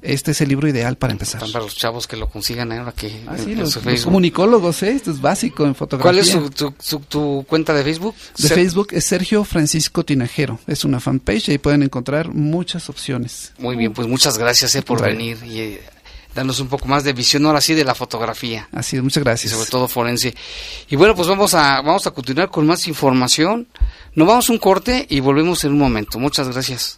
[0.00, 1.40] este es el libro ideal para empezar.
[1.40, 4.92] Para los chavos que lo consigan ahora que ah, los, comunicólogos, ¿eh?
[4.92, 6.02] esto es básico en fotografía.
[6.02, 8.14] ¿Cuál es tu, cuenta de Facebook?
[8.36, 10.60] De Facebook es Sergio Francisco Tinajero.
[10.66, 13.52] Es una fanpage y ahí pueden encontrar muchas opciones.
[13.58, 15.82] Muy bien, pues muchas gracias eh, por venir y eh,
[16.34, 18.68] darnos un poco más de visión ahora sí de la fotografía.
[18.72, 19.52] Así es, muchas gracias.
[19.52, 20.34] Y sobre todo forense.
[20.88, 23.66] Y bueno, pues vamos a, vamos a continuar con más información.
[24.14, 26.18] Nos vamos un corte y volvemos en un momento.
[26.18, 26.97] Muchas gracias.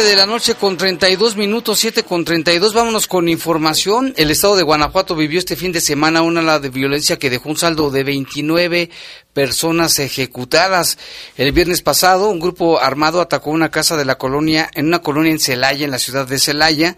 [0.00, 2.72] De la noche con 32 minutos, 7 con 32.
[2.72, 4.14] Vámonos con información.
[4.16, 7.50] El estado de Guanajuato vivió este fin de semana una ola de violencia que dejó
[7.50, 8.88] un saldo de 29
[9.34, 10.96] personas ejecutadas.
[11.36, 15.30] El viernes pasado, un grupo armado atacó una casa de la colonia, en una colonia
[15.30, 16.96] en Celaya, en la ciudad de Celaya.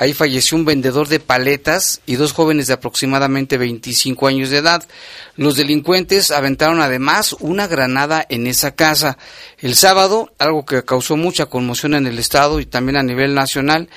[0.00, 4.82] Ahí falleció un vendedor de paletas y dos jóvenes de aproximadamente 25 años de edad.
[5.36, 9.18] Los delincuentes aventaron además una granada en esa casa.
[9.60, 13.90] El sábado, algo que causó mucha conmoción en el estado y también a nivel nacional,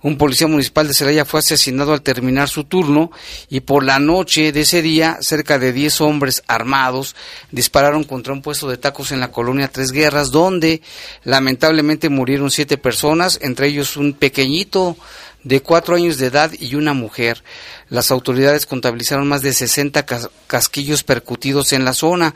[0.00, 3.10] un policía municipal de Celaya fue asesinado al terminar su turno
[3.50, 7.16] y por la noche de ese día, cerca de 10 hombres armados
[7.50, 10.82] dispararon contra un puesto de tacos en la colonia Tres Guerras, donde
[11.24, 14.96] lamentablemente murieron siete personas, entre ellos un pequeñito
[15.42, 17.42] de cuatro años de edad y una mujer.
[17.90, 20.04] Las autoridades contabilizaron más de 60
[20.46, 22.34] casquillos percutidos en la zona.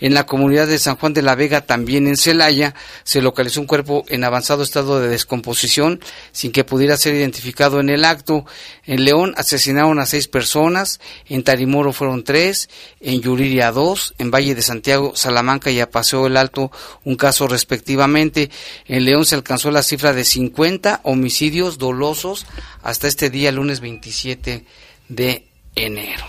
[0.00, 3.66] En la comunidad de San Juan de la Vega, también en Celaya, se localizó un
[3.66, 8.46] cuerpo en avanzado estado de descomposición sin que pudiera ser identificado en el acto.
[8.84, 12.68] En León asesinaron a seis personas, en Tarimoro fueron tres,
[13.00, 16.70] en Yuriria dos, en Valle de Santiago, Salamanca y a Paseo el Alto
[17.04, 18.50] un caso respectivamente.
[18.86, 22.46] En León se alcanzó la cifra de 50 homicidios dolosos
[22.82, 24.64] hasta este día, lunes 27
[25.08, 26.24] de enero.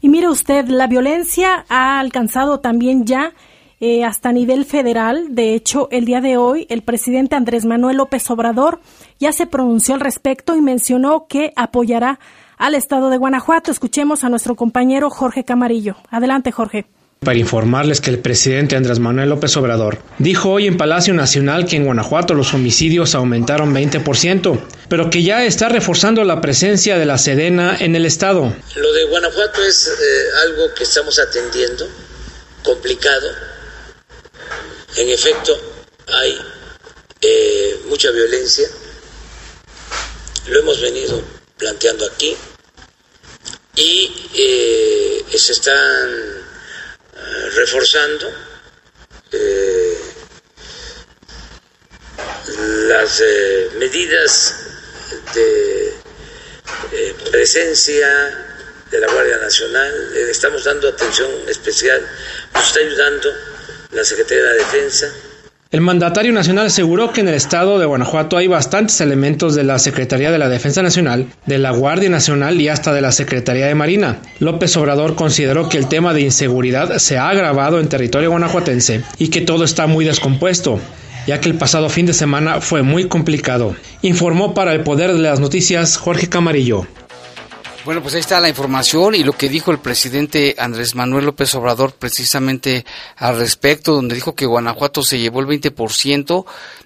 [0.00, 3.32] Y mire usted, la violencia ha alcanzado también ya
[3.80, 5.34] eh, hasta nivel federal.
[5.34, 8.80] De hecho, el día de hoy el presidente Andrés Manuel López Obrador
[9.18, 12.18] ya se pronunció al respecto y mencionó que apoyará
[12.56, 13.70] al estado de Guanajuato.
[13.70, 15.96] Escuchemos a nuestro compañero Jorge Camarillo.
[16.10, 16.86] Adelante, Jorge
[17.20, 21.76] para informarles que el presidente Andrés Manuel López Obrador dijo hoy en Palacio Nacional que
[21.76, 27.18] en Guanajuato los homicidios aumentaron 20%, pero que ya está reforzando la presencia de la
[27.18, 28.54] Sedena en el estado.
[28.76, 29.92] Lo de Guanajuato es eh,
[30.44, 31.88] algo que estamos atendiendo,
[32.62, 33.28] complicado.
[34.96, 35.52] En efecto,
[36.06, 36.38] hay
[37.22, 38.68] eh, mucha violencia.
[40.48, 41.20] Lo hemos venido
[41.56, 42.36] planteando aquí
[43.74, 46.45] y eh, se están
[47.54, 48.32] reforzando
[49.32, 49.98] eh,
[52.88, 53.22] las
[53.78, 54.54] medidas
[55.34, 55.92] de
[57.30, 58.08] presencia
[58.90, 62.06] de la Guardia Nacional, estamos dando atención especial,
[62.54, 63.34] nos está ayudando
[63.92, 65.12] la Secretaría de la Defensa,
[65.72, 69.80] el mandatario nacional aseguró que en el estado de Guanajuato hay bastantes elementos de la
[69.80, 73.74] Secretaría de la Defensa Nacional, de la Guardia Nacional y hasta de la Secretaría de
[73.74, 74.18] Marina.
[74.38, 79.28] López Obrador consideró que el tema de inseguridad se ha agravado en territorio guanajuatense y
[79.28, 80.78] que todo está muy descompuesto
[81.26, 83.74] ya que el pasado fin de semana fue muy complicado.
[84.02, 86.86] Informó para el Poder de las Noticias Jorge Camarillo.
[87.86, 91.54] Bueno, pues ahí está la información y lo que dijo el presidente Andrés Manuel López
[91.54, 96.44] Obrador precisamente al respecto, donde dijo que Guanajuato se llevó el 20%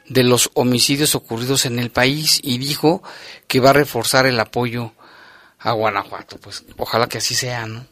[0.08, 3.02] de los homicidios ocurridos en el país y dijo
[3.46, 4.92] que va a reforzar el apoyo
[5.58, 6.36] a Guanajuato.
[6.36, 7.86] Pues ojalá que así sea, ¿no?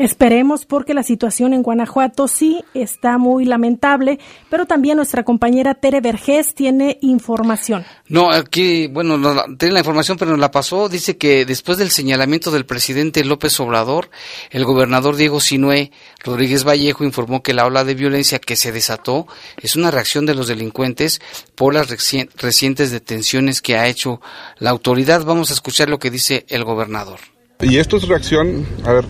[0.00, 6.00] Esperemos porque la situación en Guanajuato sí está muy lamentable, pero también nuestra compañera Tere
[6.00, 7.84] Vergés tiene información.
[8.08, 9.18] No, aquí, bueno,
[9.58, 10.88] tiene la información, pero nos la pasó.
[10.88, 14.08] Dice que después del señalamiento del presidente López Obrador,
[14.50, 15.92] el gobernador Diego Sinué
[16.24, 19.26] Rodríguez Vallejo informó que la ola de violencia que se desató
[19.60, 21.20] es una reacción de los delincuentes
[21.54, 24.22] por las recientes detenciones que ha hecho
[24.60, 25.26] la autoridad.
[25.26, 27.20] Vamos a escuchar lo que dice el gobernador.
[27.62, 29.04] Y esto es reacción, a ver,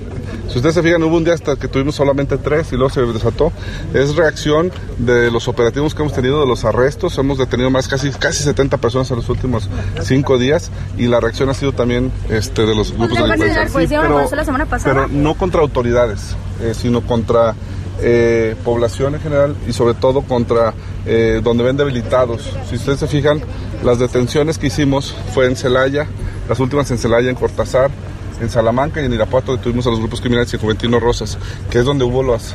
[0.51, 3.03] si ustedes se fijan, hubo un día hasta que tuvimos solamente tres y luego se
[3.03, 3.53] desató.
[3.95, 7.17] Es reacción de los operativos que hemos tenido, de los arrestos.
[7.19, 9.69] Hemos detenido más, casi, casi 70 personas en los últimos
[10.03, 14.03] cinco días y la reacción ha sido también este, de los grupos de delincuencia.
[14.83, 17.55] pero, no contra autoridades, eh, sino contra
[18.03, 20.75] eh, población en general y sobre todo contra
[21.07, 22.51] eh, donde ven debilitados.
[22.69, 23.41] Si ustedes se fijan,
[23.85, 26.09] las detenciones que hicimos fue en Celaya,
[26.49, 27.93] las últimas en Celaya, en Cortázar,
[28.41, 31.39] en Salamanca y en Irapuato tuvimos a los grupos criminales y Juventino Rosas,
[31.71, 32.55] que es donde hubo los,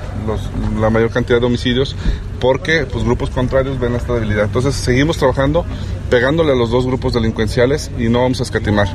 [0.80, 1.96] la mayor cantidad de homicidios,
[2.40, 4.46] porque pues, grupos contrarios ven esta debilidad.
[4.46, 5.66] Entonces seguimos trabajando,
[6.10, 8.88] pegándole a los dos grupos delincuenciales y no vamos a escatimar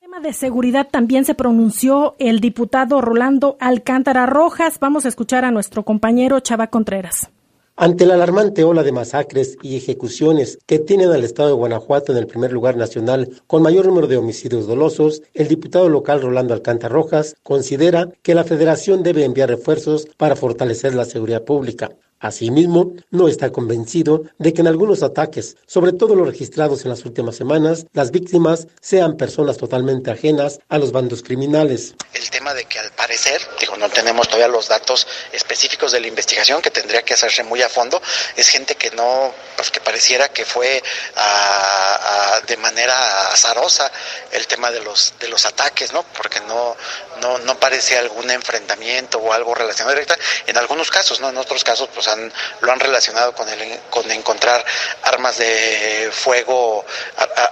[0.00, 4.80] tema de seguridad también se pronunció el diputado Rolando Alcántara Rojas.
[4.80, 7.30] Vamos a escuchar a nuestro compañero Chava Contreras.
[7.82, 12.18] Ante la alarmante ola de masacres y ejecuciones que tienen al estado de Guanajuato en
[12.18, 16.92] el primer lugar nacional con mayor número de homicidios dolosos, el diputado local Rolando Alcántara
[16.92, 21.96] Rojas considera que la federación debe enviar refuerzos para fortalecer la seguridad pública.
[22.20, 27.04] Asimismo, no está convencido de que en algunos ataques, sobre todo los registrados en las
[27.04, 31.94] últimas semanas, las víctimas sean personas totalmente ajenas a los bandos criminales.
[32.12, 36.08] El tema de que al parecer, digo, no tenemos todavía los datos específicos de la
[36.08, 38.00] investigación que tendría que hacerse muy a fondo,
[38.36, 40.82] es gente que no, pues que pareciera que fue
[42.46, 43.90] de manera azarosa
[44.32, 46.04] el tema de los de los ataques, ¿no?
[46.16, 46.76] Porque no
[47.20, 50.16] no no parece algún enfrentamiento o algo relacionado directa.
[50.46, 51.28] En algunos casos, ¿no?
[51.28, 52.08] En otros casos, pues
[52.60, 54.64] lo han relacionado con, el, con encontrar
[55.02, 56.84] armas de fuego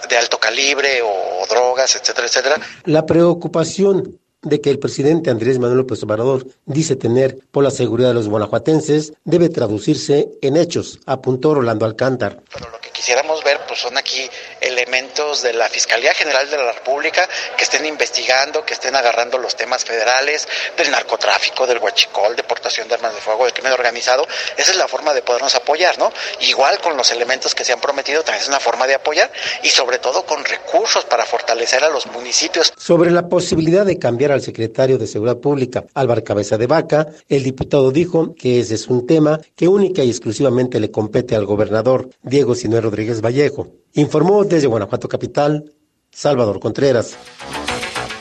[0.08, 2.56] de alto calibre o drogas, etcétera, etcétera.
[2.84, 8.08] La preocupación de que el presidente Andrés Manuel López Obrador dice tener por la seguridad
[8.08, 12.40] de los guanajuatenses debe traducirse en hechos, apuntó Rolando Alcántar.
[12.52, 14.28] Pero lo que quisiéramos ver pues son aquí
[14.60, 19.56] elementos de la Fiscalía General de la República que estén investigando, que estén agarrando los
[19.56, 24.26] temas federales del narcotráfico, del huachicol, deportación de armas de fuego, del crimen organizado.
[24.56, 26.12] Esa es la forma de podernos apoyar, ¿no?
[26.40, 29.30] Igual con los elementos que se han prometido, también es una forma de apoyar
[29.62, 32.72] y sobre todo con recursos para fortalecer a los municipios.
[32.76, 37.42] Sobre la posibilidad de cambiar al secretario de Seguridad Pública, Álvaro Cabeza de Vaca, el
[37.42, 42.10] diputado dijo que ese es un tema que única y exclusivamente le compete al gobernador
[42.22, 43.68] Diego Sinué Rodríguez Vallejo.
[43.94, 45.72] Informó desde Guanajuato Capital,
[46.10, 47.16] Salvador Contreras.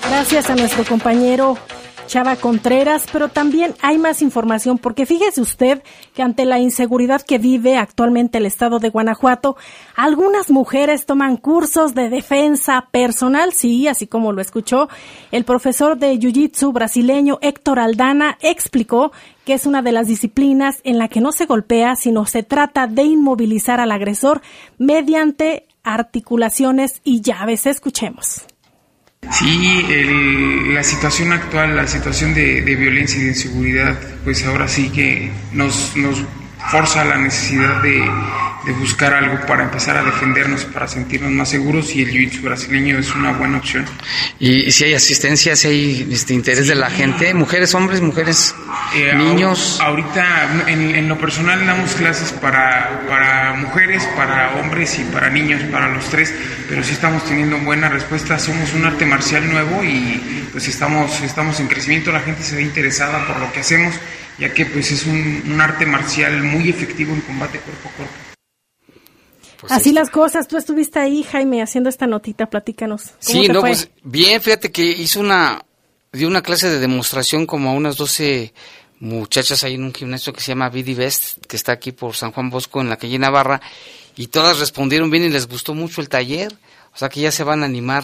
[0.09, 1.57] Gracias a nuestro compañero
[2.07, 7.37] Chava Contreras, pero también hay más información porque fíjese usted que ante la inseguridad que
[7.37, 9.57] vive actualmente el estado de Guanajuato,
[9.95, 14.87] algunas mujeres toman cursos de defensa personal, sí, así como lo escuchó.
[15.31, 19.11] El profesor de Jiu-Jitsu brasileño Héctor Aldana explicó
[19.43, 22.87] que es una de las disciplinas en la que no se golpea, sino se trata
[22.87, 24.41] de inmovilizar al agresor
[24.77, 27.65] mediante articulaciones y llaves.
[27.65, 28.45] Escuchemos.
[29.31, 29.83] Sí,
[30.71, 35.97] la situación actual, la situación de, violencia y de inseguridad, pues ahora sí que nos,
[35.97, 36.23] nos
[36.69, 38.09] forza la necesidad de,
[38.67, 42.99] de buscar algo para empezar a defendernos, para sentirnos más seguros y el jiu-jitsu brasileño
[42.99, 43.85] es una buena opción.
[44.39, 47.33] ¿Y si hay asistencia, si hay este interés de la gente?
[47.33, 48.53] ¿Mujeres, hombres, mujeres,
[48.93, 49.79] eh, niños?
[49.81, 55.87] Ahorita en, lo personal damos clases para, para mujeres, para hombres y para niños, para
[55.87, 56.33] los tres,
[56.67, 58.37] pero sí estamos teniendo buena respuesta.
[58.37, 62.63] Somos un arte marcial nuevo y pues estamos, estamos en crecimiento, la gente se ve
[62.63, 63.95] interesada por lo que hacemos,
[64.37, 68.13] ya que pues es un, un arte marcial muy efectivo en combate cuerpo a cuerpo.
[69.59, 73.11] Pues Así las cosas, tú estuviste ahí, Jaime, haciendo esta notita, platícanos.
[73.19, 75.65] sí, no, pues bien, fíjate que hizo una,
[76.11, 78.53] dio una clase de demostración como a unas 12
[78.99, 82.31] muchachas ahí en un gimnasio que se llama Vidi Best, que está aquí por San
[82.31, 83.61] Juan Bosco en la calle Navarra,
[84.15, 86.53] y todas respondieron bien y les gustó mucho el taller,
[86.93, 88.03] o sea que ya se van a animar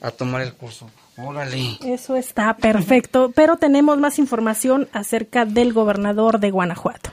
[0.00, 0.88] a tomar el curso.
[1.16, 1.78] Órale.
[1.84, 7.10] Eso está perfecto, pero tenemos más información acerca del gobernador de Guanajuato.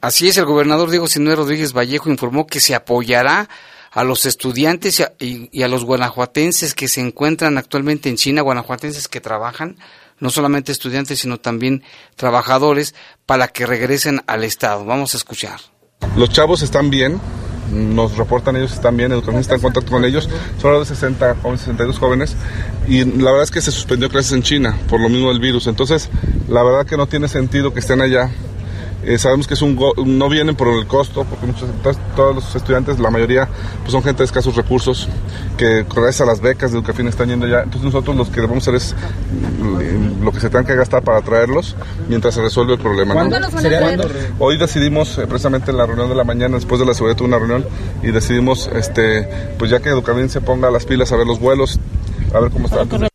[0.00, 3.48] Así es, el gobernador Diego Sinue Rodríguez Vallejo informó que se apoyará
[3.90, 9.20] a los estudiantes y a, los guanajuatenses que se encuentran actualmente en China, guanajuatenses que
[9.20, 9.76] trabajan,
[10.20, 11.82] no solamente estudiantes, sino también
[12.14, 12.94] trabajadores,
[13.26, 14.84] para que regresen al Estado.
[14.84, 15.58] Vamos a escuchar.
[16.16, 17.20] Los chavos están bien,
[17.72, 20.28] nos reportan ellos están bien, educación está en contacto con ellos,
[20.60, 22.36] son de 60 jóvenes, 62 jóvenes,
[22.86, 25.66] y la verdad es que se suspendió clases en China por lo mismo del virus,
[25.66, 26.08] entonces
[26.48, 28.30] la verdad que no tiene sentido que estén allá
[29.08, 31.66] eh, sabemos que es un no vienen por el costo, porque muchos,
[32.14, 33.48] todos los estudiantes, la mayoría,
[33.80, 35.08] pues son gente de escasos recursos,
[35.56, 37.60] que gracias a las becas de Educafin están yendo ya.
[37.62, 41.22] Entonces nosotros lo que debemos hacer es mm, lo que se tengan que gastar para
[41.22, 41.74] traerlos
[42.06, 43.14] mientras se resuelve el problema.
[44.38, 47.28] Hoy decidimos, eh, precisamente en la reunión de la mañana, después de la seguridad tuve
[47.28, 47.64] una reunión
[48.02, 49.26] y decidimos, este,
[49.58, 51.80] pues ya que Educafin se ponga las pilas a ver los vuelos,
[52.34, 53.07] a ver cómo está.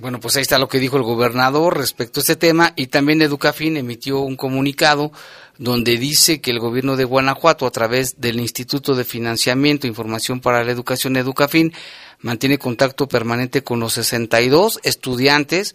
[0.00, 3.20] Bueno, pues ahí está lo que dijo el gobernador respecto a este tema y también
[3.20, 5.10] Educafin emitió un comunicado
[5.58, 10.38] donde dice que el gobierno de Guanajuato a través del Instituto de Financiamiento e Información
[10.38, 11.72] para la Educación Educafin
[12.20, 15.74] mantiene contacto permanente con los 62 estudiantes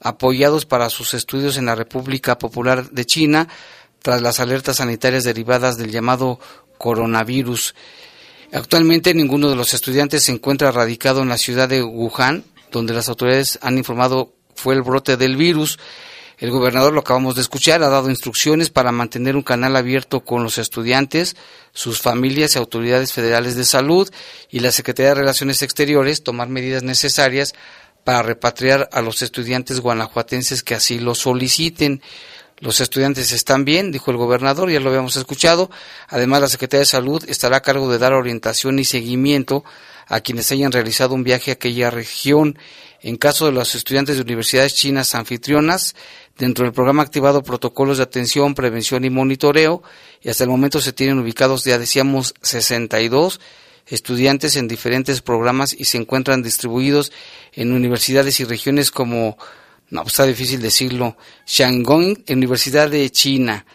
[0.00, 3.46] apoyados para sus estudios en la República Popular de China
[4.02, 6.40] tras las alertas sanitarias derivadas del llamado
[6.76, 7.76] coronavirus.
[8.52, 13.08] Actualmente ninguno de los estudiantes se encuentra radicado en la ciudad de Wuhan, donde las
[13.08, 15.78] autoridades han informado fue el brote del virus.
[16.38, 20.42] El gobernador, lo acabamos de escuchar, ha dado instrucciones para mantener un canal abierto con
[20.42, 21.36] los estudiantes,
[21.72, 24.10] sus familias y autoridades federales de salud
[24.50, 27.54] y la Secretaría de Relaciones Exteriores tomar medidas necesarias
[28.04, 32.00] para repatriar a los estudiantes guanajuatenses que así lo soliciten.
[32.60, 35.70] Los estudiantes están bien, dijo el gobernador, ya lo habíamos escuchado.
[36.08, 39.64] Además, la Secretaría de Salud estará a cargo de dar orientación y seguimiento
[40.06, 42.58] a quienes hayan realizado un viaje a aquella región.
[43.00, 45.94] En caso de los estudiantes de universidades chinas anfitrionas,
[46.36, 49.82] dentro del programa activado protocolos de atención, prevención y monitoreo,
[50.20, 53.40] y hasta el momento se tienen ubicados, ya decíamos, 62
[53.86, 57.10] estudiantes en diferentes programas y se encuentran distribuidos
[57.52, 59.38] en universidades y regiones como,
[59.90, 61.16] no, pues está difícil decirlo,
[61.46, 63.66] Shanghai, Universidad de China,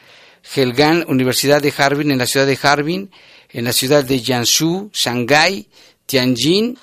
[0.56, 3.12] Helgan, Universidad de Harbin, en la ciudad de Harbin,
[3.50, 5.68] en la ciudad de Jiangsu, Shanghai,
[6.06, 6.78] Tianjin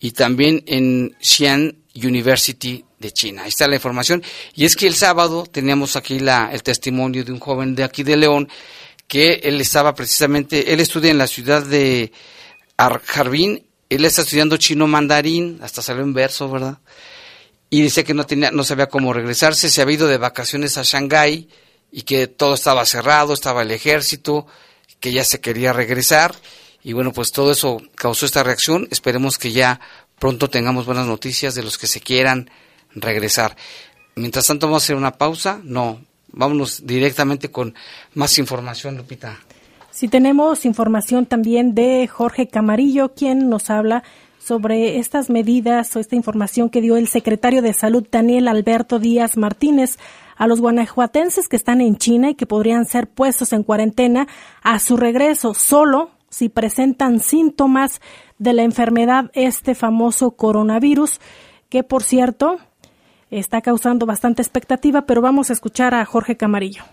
[0.00, 3.42] y también en Xi'an University de China.
[3.42, 4.22] Ahí está la información.
[4.54, 8.02] Y es que el sábado teníamos aquí la, el testimonio de un joven de aquí
[8.02, 8.48] de León
[9.06, 12.12] que él estaba precisamente, él estudia en la ciudad de
[12.78, 16.78] Harbin, él está estudiando chino mandarín, hasta salió en verso, ¿verdad?
[17.70, 20.82] Y decía que no tenía, no sabía cómo regresarse, se había ido de vacaciones a
[20.82, 21.48] Shanghái
[21.90, 24.46] y que todo estaba cerrado, estaba el ejército,
[25.00, 26.34] que ya se quería regresar
[26.84, 28.86] y bueno, pues todo eso causó esta reacción.
[28.90, 29.80] Esperemos que ya
[30.18, 32.50] pronto tengamos buenas noticias de los que se quieran
[32.94, 33.56] regresar.
[34.16, 35.60] Mientras tanto, vamos a hacer una pausa.
[35.64, 37.74] No, vámonos directamente con
[38.12, 39.40] más información, Lupita.
[39.90, 44.04] Sí, tenemos información también de Jorge Camarillo, quien nos habla
[44.44, 49.38] sobre estas medidas o esta información que dio el secretario de Salud Daniel Alberto Díaz
[49.38, 49.96] Martínez
[50.36, 54.28] a los guanajuatenses que están en China y que podrían ser puestos en cuarentena
[54.62, 58.02] a su regreso solo si presentan síntomas
[58.38, 61.20] de la enfermedad, este famoso coronavirus,
[61.70, 62.58] que por cierto
[63.30, 66.84] está causando bastante expectativa, pero vamos a escuchar a Jorge Camarillo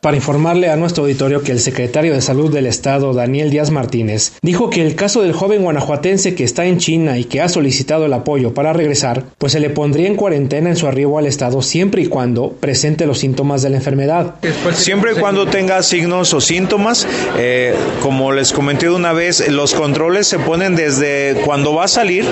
[0.00, 4.32] para informarle a nuestro auditorio que el secretario de Salud del Estado, Daniel Díaz Martínez,
[4.42, 8.06] dijo que el caso del joven guanajuatense que está en China y que ha solicitado
[8.06, 11.62] el apoyo para regresar, pues se le pondría en cuarentena en su arribo al Estado
[11.62, 14.36] siempre y cuando presente los síntomas de la enfermedad.
[14.72, 19.74] Siempre y cuando tenga signos o síntomas, eh, como les comenté de una vez, los
[19.74, 22.24] controles se ponen desde cuando va a salir,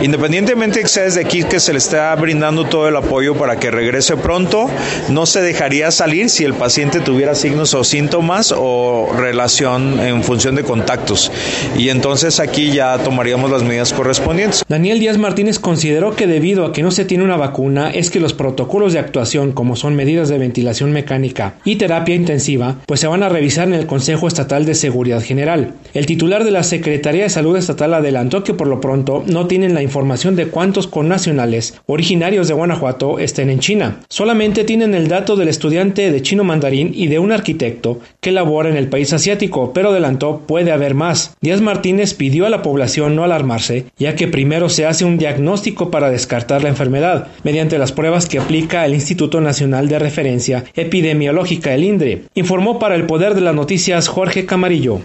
[0.00, 3.72] independientemente que sea desde aquí que se le está brindando todo el apoyo para que
[3.72, 4.70] regrese pronto,
[5.08, 10.54] no se dejaría salir si el paciente tuviera signos o síntomas o relación en función
[10.54, 11.30] de contactos.
[11.76, 14.64] Y entonces aquí ya tomaríamos las medidas correspondientes.
[14.68, 18.20] Daniel Díaz Martínez consideró que debido a que no se tiene una vacuna es que
[18.20, 23.06] los protocolos de actuación como son medidas de ventilación mecánica y terapia intensiva pues se
[23.06, 25.74] van a revisar en el Consejo Estatal de Seguridad General.
[25.94, 29.74] El titular de la Secretaría de Salud Estatal adelantó que por lo pronto no tienen
[29.74, 34.00] la información de cuántos connacionales originarios de Guanajuato estén en China.
[34.08, 38.68] Solamente tienen el dato del estudiante de chino mandarín y de un arquitecto que labora
[38.68, 41.36] en el país asiático, pero adelantó puede haber más.
[41.40, 45.90] Díaz Martínez pidió a la población no alarmarse, ya que primero se hace un diagnóstico
[45.90, 51.74] para descartar la enfermedad, mediante las pruebas que aplica el Instituto Nacional de Referencia Epidemiológica,
[51.74, 52.24] el INDRE.
[52.34, 55.00] Informó para el Poder de las Noticias Jorge Camarillo.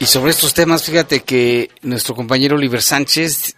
[0.00, 3.54] Y sobre estos temas, fíjate que nuestro compañero Oliver Sánchez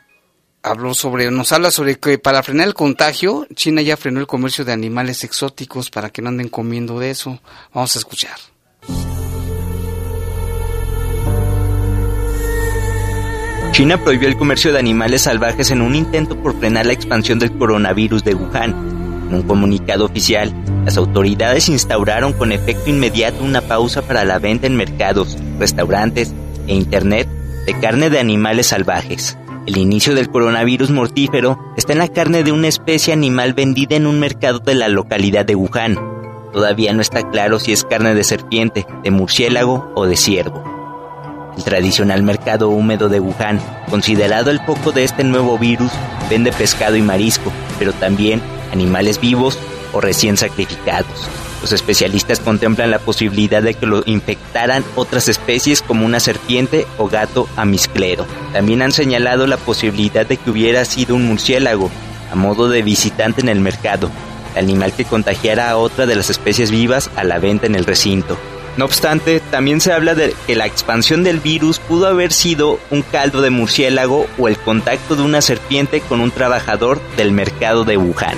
[0.64, 4.64] habló sobre, nos habla sobre que para frenar el contagio, China ya frenó el comercio
[4.64, 7.40] de animales exóticos para que no anden comiendo de eso.
[7.72, 8.36] Vamos a escuchar.
[13.72, 17.52] China prohibió el comercio de animales salvajes en un intento por frenar la expansión del
[17.52, 18.70] coronavirus de Wuhan.
[19.28, 20.54] En un comunicado oficial,
[20.84, 26.32] las autoridades instauraron con efecto inmediato una pausa para la venta en mercados, restaurantes
[26.66, 27.28] e Internet
[27.66, 29.36] de carne de animales salvajes.
[29.66, 34.06] El inicio del coronavirus mortífero está en la carne de una especie animal vendida en
[34.06, 35.98] un mercado de la localidad de Wuhan.
[36.52, 40.62] Todavía no está claro si es carne de serpiente, de murciélago o de ciervo.
[41.56, 43.58] El tradicional mercado húmedo de Wuhan,
[43.88, 45.92] considerado el foco de este nuevo virus,
[46.28, 49.58] vende pescado y marisco, pero también animales vivos
[49.94, 51.26] o recién sacrificados.
[51.64, 57.08] Los especialistas contemplan la posibilidad de que lo infectaran otras especies como una serpiente o
[57.08, 58.26] gato amisclero.
[58.52, 61.90] También han señalado la posibilidad de que hubiera sido un murciélago,
[62.30, 64.10] a modo de visitante en el mercado,
[64.54, 68.36] animal que contagiara a otra de las especies vivas a la venta en el recinto.
[68.76, 73.00] No obstante, también se habla de que la expansión del virus pudo haber sido un
[73.00, 77.96] caldo de murciélago o el contacto de una serpiente con un trabajador del mercado de
[77.96, 78.36] Wuhan.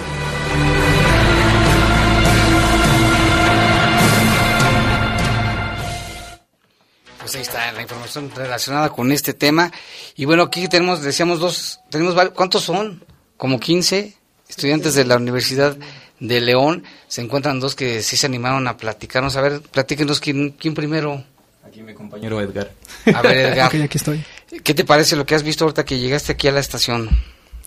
[7.26, 9.72] Pues ahí está la información relacionada con este tema.
[10.14, 13.04] Y bueno, aquí tenemos, decíamos dos, tenemos ¿cuántos son?
[13.36, 14.14] Como 15
[14.48, 15.76] estudiantes de la Universidad
[16.20, 16.84] de León.
[17.08, 19.34] Se encuentran dos que sí se animaron a platicarnos.
[19.34, 21.24] A ver, platíquenos quién, quién primero.
[21.66, 22.70] Aquí mi compañero Edgar.
[23.12, 23.74] A ver, Edgar.
[23.82, 24.24] aquí estoy.
[24.62, 27.10] ¿Qué te parece lo que has visto ahorita que llegaste aquí a la estación?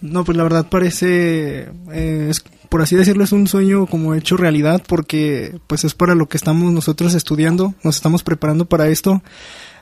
[0.02, 4.38] No, pues la verdad parece, eh, es, por así decirlo, es un sueño como hecho
[4.38, 9.22] realidad porque pues es para lo que estamos nosotros estudiando, nos estamos preparando para esto.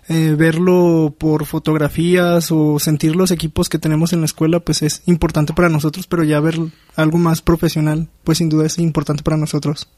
[0.09, 5.01] Eh, verlo por fotografías o sentir los equipos que tenemos en la escuela pues es
[5.05, 6.57] importante para nosotros, pero ya ver
[6.95, 9.89] algo más profesional pues sin duda es importante para nosotros.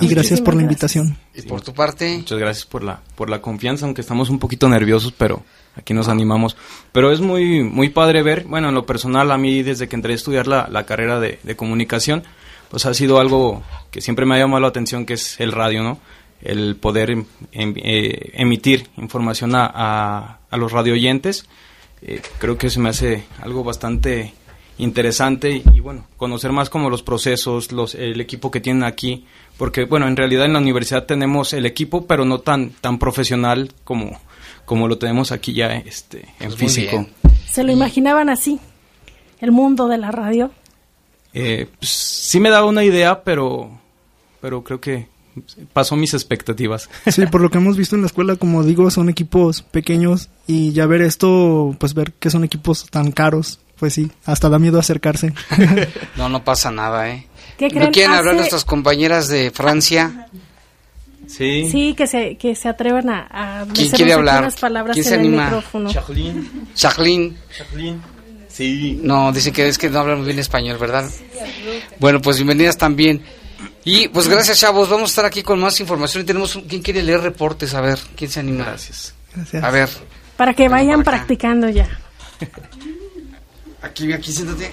[0.00, 1.16] Y gracias por la invitación.
[1.34, 2.16] ¿Y por tu parte?
[2.18, 5.42] Muchas gracias por la, por la confianza, aunque estamos un poquito nerviosos, pero
[5.74, 6.56] aquí nos animamos.
[6.92, 10.12] Pero es muy, muy padre ver, bueno, en lo personal, a mí desde que entré
[10.12, 12.24] a estudiar la, la carrera de, de, comunicación,
[12.70, 15.82] pues ha sido algo que siempre me ha llamado la atención, que es el radio,
[15.82, 15.98] ¿no?
[16.42, 21.46] El poder em, em, eh, emitir información a, a, a los radioyentes.
[22.02, 24.34] Eh, creo que se me hace algo bastante
[24.78, 29.24] interesante y, y, bueno, conocer más como los procesos, los, el equipo que tienen aquí,
[29.56, 33.72] porque bueno, en realidad en la universidad tenemos el equipo, pero no tan, tan profesional
[33.84, 34.20] como,
[34.64, 37.06] como lo tenemos aquí ya este, en pues físico.
[37.50, 38.58] ¿Se lo imaginaban así?
[39.40, 40.50] ¿El mundo de la radio?
[41.32, 43.70] Eh, pues, sí me daba una idea, pero,
[44.40, 45.08] pero creo que
[45.72, 46.88] pasó mis expectativas.
[47.10, 50.72] Sí, por lo que hemos visto en la escuela, como digo, son equipos pequeños y
[50.72, 54.78] ya ver esto, pues ver que son equipos tan caros, pues sí, hasta da miedo
[54.78, 55.32] acercarse.
[56.16, 57.26] no, no pasa nada, ¿eh?
[57.58, 57.84] ¿Qué creen?
[57.86, 58.18] ¿No quieren Hace...
[58.20, 60.28] hablar nuestras compañeras de Francia?
[61.26, 61.68] Sí.
[61.70, 64.42] Sí, que se, que se atrevan a, a ¿Quién quiere hablar?
[64.42, 65.44] unas palabras ¿Quién en se el anima?
[65.46, 65.92] micrófono.
[65.92, 66.42] Charlene.
[66.74, 67.32] Charlene.
[67.56, 67.98] Charlene.
[68.48, 69.00] Sí.
[69.02, 71.10] No, dicen que es que no hablan bien español, ¿verdad?
[71.98, 73.22] Bueno, pues bienvenidas también.
[73.84, 74.88] Y pues gracias, chavos.
[74.88, 76.22] Vamos a estar aquí con más información.
[76.22, 77.74] Y tenemos un, ¿Quién quiere leer reportes?
[77.74, 78.64] A ver, ¿quién se anima?
[78.64, 79.14] Gracias.
[79.34, 79.62] Gracias.
[79.64, 79.88] A ver.
[80.36, 81.88] Para que vayan para practicando ya.
[83.86, 84.72] Aquí, aquí, siéntate.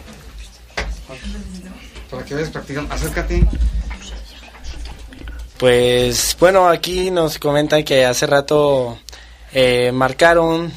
[2.09, 2.93] Para que vayas practicando.
[2.93, 3.45] Acércate.
[5.57, 8.97] Pues bueno, aquí nos comentan que hace rato
[9.53, 10.74] eh, marcaron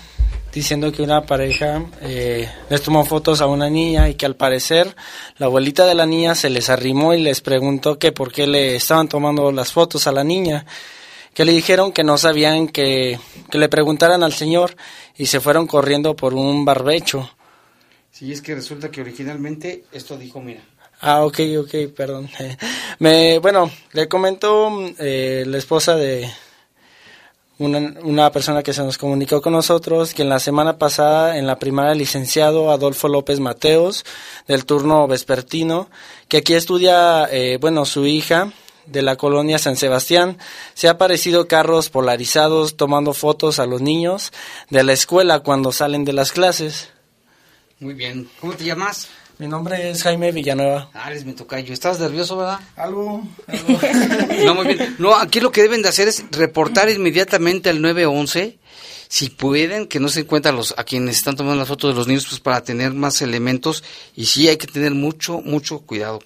[0.52, 4.94] diciendo que una pareja eh, les tomó fotos a una niña y que al parecer
[5.38, 8.76] la abuelita de la niña se les arrimó y les preguntó que por qué le
[8.76, 10.66] estaban tomando las fotos a la niña,
[11.34, 13.18] que le dijeron que no sabían que,
[13.50, 14.76] que le preguntaran al señor
[15.16, 17.30] y se fueron corriendo por un barbecho.
[18.16, 20.62] Sí, es que resulta que originalmente esto dijo, mira.
[21.02, 22.30] Ah, ok, ok, perdón.
[22.98, 26.26] Me, bueno, le comentó eh, la esposa de
[27.58, 31.46] una, una, persona que se nos comunicó con nosotros que en la semana pasada en
[31.46, 34.06] la primaria licenciado Adolfo López Mateos
[34.48, 35.90] del turno vespertino,
[36.28, 38.50] que aquí estudia, eh, bueno, su hija
[38.86, 40.38] de la colonia San Sebastián,
[40.72, 44.32] se ha aparecido carros polarizados tomando fotos a los niños
[44.70, 46.95] de la escuela cuando salen de las clases.
[47.78, 48.28] Muy bien.
[48.40, 49.08] ¿Cómo te llamas?
[49.38, 50.88] Mi nombre es Jaime Villanueva.
[50.94, 51.74] Ah, eres mi tocayo.
[51.74, 52.58] ¿Estás nervioso, verdad?
[52.74, 53.22] Algo.
[54.46, 54.96] no, muy bien.
[54.98, 58.58] No, aquí lo que deben de hacer es reportar inmediatamente al 911.
[59.08, 62.08] Si pueden, que no se encuentran los, a quienes están tomando las fotos de los
[62.08, 63.84] niños, pues para tener más elementos.
[64.14, 66.20] Y sí, hay que tener mucho, mucho cuidado.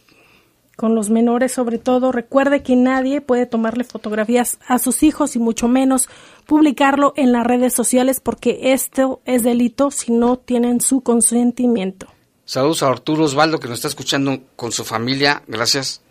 [0.77, 5.39] Con los menores, sobre todo, recuerde que nadie puede tomarle fotografías a sus hijos y
[5.39, 6.09] mucho menos
[6.51, 12.09] publicarlo en las redes sociales porque esto es delito si no tienen su consentimiento.
[12.45, 15.45] Saludos a Arturo Osvaldo que nos está escuchando con su familia.
[15.47, 16.03] Gracias.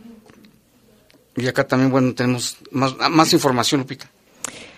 [1.35, 4.09] Y acá también, bueno, tenemos más, más información, Lupita.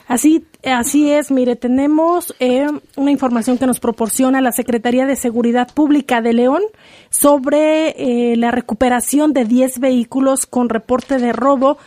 [0.07, 5.71] Así, así es, mire, tenemos eh, una información que nos proporciona la Secretaría de Seguridad
[5.71, 6.63] Pública de León
[7.11, 7.89] sobre
[8.31, 11.77] eh, la recuperación de 10 vehículos con reporte de robo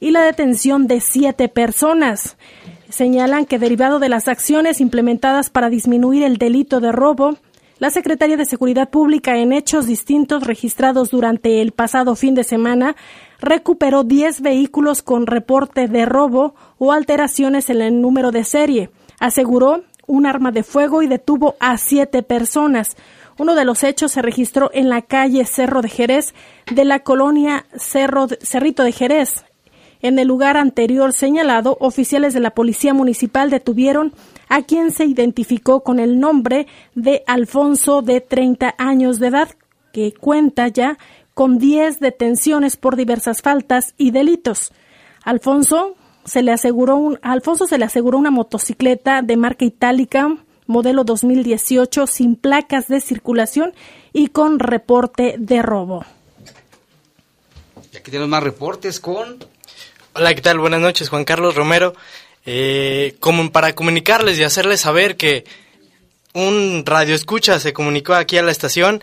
[0.00, 2.38] y la detención de 7 personas.
[2.88, 7.36] Señalan que derivado de las acciones implementadas para disminuir el delito de robo,
[7.78, 12.96] la Secretaría de Seguridad Pública, en hechos distintos registrados durante el pasado fin de semana,
[13.40, 18.90] recuperó 10 vehículos con reporte de robo o alteraciones en el número de serie.
[19.20, 22.96] Aseguró un arma de fuego y detuvo a siete personas.
[23.38, 26.34] Uno de los hechos se registró en la calle Cerro de Jerez
[26.72, 29.44] de la colonia Cerro Cerrito de Jerez.
[30.00, 34.12] En el lugar anterior señalado, oficiales de la Policía Municipal detuvieron
[34.48, 39.48] a quien se identificó con el nombre de Alfonso de 30 años de edad,
[39.92, 40.98] que cuenta ya
[41.34, 44.72] con 10 detenciones por diversas faltas y delitos.
[45.24, 50.36] Alfonso se le aseguró un, Alfonso se le aseguró una motocicleta de marca itálica
[50.68, 53.72] modelo 2018 sin placas de circulación
[54.12, 56.04] y con reporte de robo.
[57.92, 59.38] Y aquí tenemos más reportes con
[60.18, 60.58] Hola, ¿qué tal?
[60.58, 61.94] Buenas noches, Juan Carlos Romero
[62.44, 65.44] eh, como para comunicarles y hacerles saber que
[66.34, 69.00] un radio escucha se comunicó aquí a la estación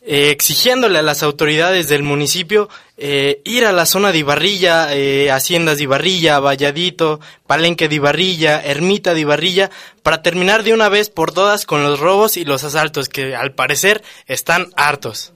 [0.00, 5.32] eh, exigiéndole a las autoridades del municipio eh, ir a la zona de Ibarrilla, eh,
[5.32, 9.72] Haciendas de Ibarrilla, Valladito, Palenque de Ibarrilla, Ermita de Ibarrilla,
[10.04, 13.56] para terminar de una vez por todas con los robos y los asaltos que al
[13.56, 15.32] parecer están hartos.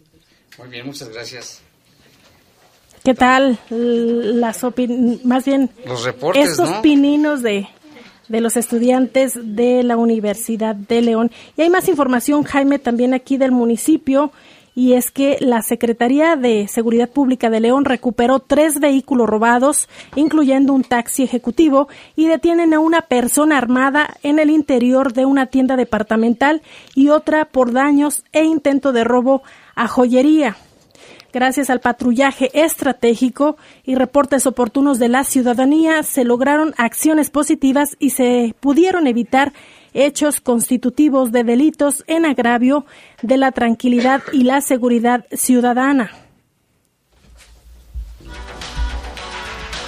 [0.58, 1.62] Muy bien, muchas gracias.
[3.08, 4.66] ¿Qué tal las
[5.24, 7.66] más bien los reportes, estos pininos de,
[8.28, 11.30] de los estudiantes de la Universidad de León?
[11.56, 14.30] Y hay más información, Jaime, también aquí del municipio
[14.74, 20.74] y es que la Secretaría de Seguridad Pública de León recuperó tres vehículos robados, incluyendo
[20.74, 25.76] un taxi ejecutivo, y detienen a una persona armada en el interior de una tienda
[25.76, 26.60] departamental
[26.94, 29.42] y otra por daños e intento de robo
[29.74, 30.58] a joyería.
[31.32, 38.10] Gracias al patrullaje estratégico y reportes oportunos de la ciudadanía, se lograron acciones positivas y
[38.10, 39.52] se pudieron evitar
[39.92, 42.86] hechos constitutivos de delitos en agravio
[43.20, 46.12] de la tranquilidad y la seguridad ciudadana.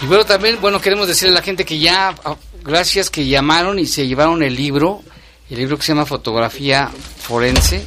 [0.03, 3.79] Y bueno, también, bueno, queremos decirle a la gente que ya, ah, gracias que llamaron
[3.79, 5.03] y se llevaron el libro,
[5.51, 7.87] el libro que se llama Fotografía Forense,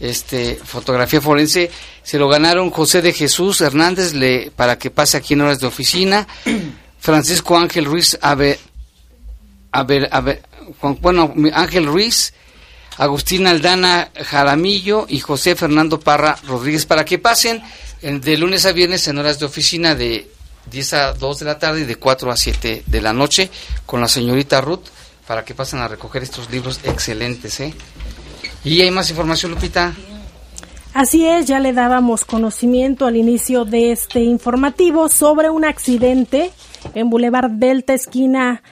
[0.00, 1.70] este, Fotografía Forense,
[2.10, 5.68] se lo ganaron José de Jesús Hernández le, para que pase aquí en horas de
[5.68, 6.26] oficina,
[6.98, 8.58] Francisco Ángel Ruiz a ver,
[9.70, 10.42] a ver, a ver,
[11.00, 12.34] bueno, Ángel Ruiz,
[12.96, 17.62] Agustín Aldana Jaramillo y José Fernando Parra Rodríguez para que pasen
[18.02, 20.28] de lunes a viernes en horas de oficina de
[20.68, 23.50] 10 a 2 de la tarde y de 4 a 7 de la noche
[23.86, 24.88] con la señorita Ruth
[25.28, 27.60] para que pasen a recoger estos libros excelentes.
[27.60, 27.72] ¿eh?
[28.64, 29.94] ¿Y hay más información, Lupita?
[30.92, 36.50] Así es, ya le dábamos conocimiento al inicio de este informativo sobre un accidente
[36.94, 38.62] en Boulevard Delta, esquina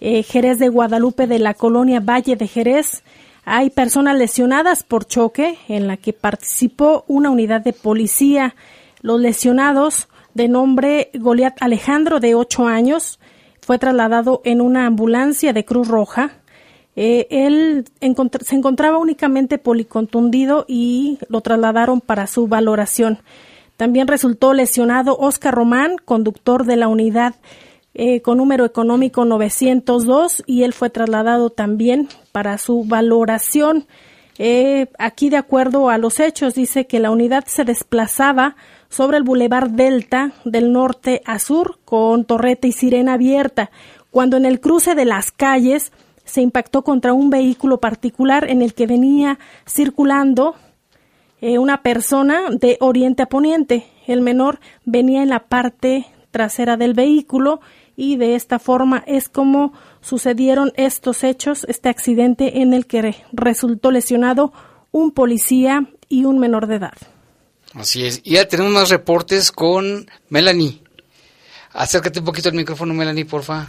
[0.00, 3.04] eh, Jerez de Guadalupe de la colonia Valle de Jerez.
[3.44, 8.56] Hay personas lesionadas por choque en la que participó una unidad de policía.
[9.00, 13.20] Los lesionados, de nombre Goliat Alejandro, de 8 años,
[13.60, 16.32] fue trasladado en una ambulancia de Cruz Roja.
[17.00, 17.84] Eh, él
[18.40, 23.20] se encontraba únicamente policontundido y lo trasladaron para su valoración.
[23.76, 27.36] También resultó lesionado Oscar Román, conductor de la unidad
[27.94, 33.86] eh, con número económico 902 y él fue trasladado también para su valoración.
[34.38, 38.56] Eh, aquí, de acuerdo a los hechos, dice que la unidad se desplazaba
[38.88, 43.70] sobre el bulevar Delta del norte a sur con torreta y sirena abierta,
[44.10, 45.92] cuando en el cruce de las calles
[46.28, 50.54] se impactó contra un vehículo particular en el que venía circulando
[51.40, 53.86] eh, una persona de oriente a poniente.
[54.06, 57.60] El menor venía en la parte trasera del vehículo
[57.96, 63.90] y de esta forma es como sucedieron estos hechos, este accidente en el que resultó
[63.90, 64.52] lesionado
[64.92, 66.96] un policía y un menor de edad.
[67.74, 68.20] Así es.
[68.24, 70.82] Y ya tenemos más reportes con Melanie.
[71.72, 73.66] Acércate un poquito al micrófono, Melanie, porfa.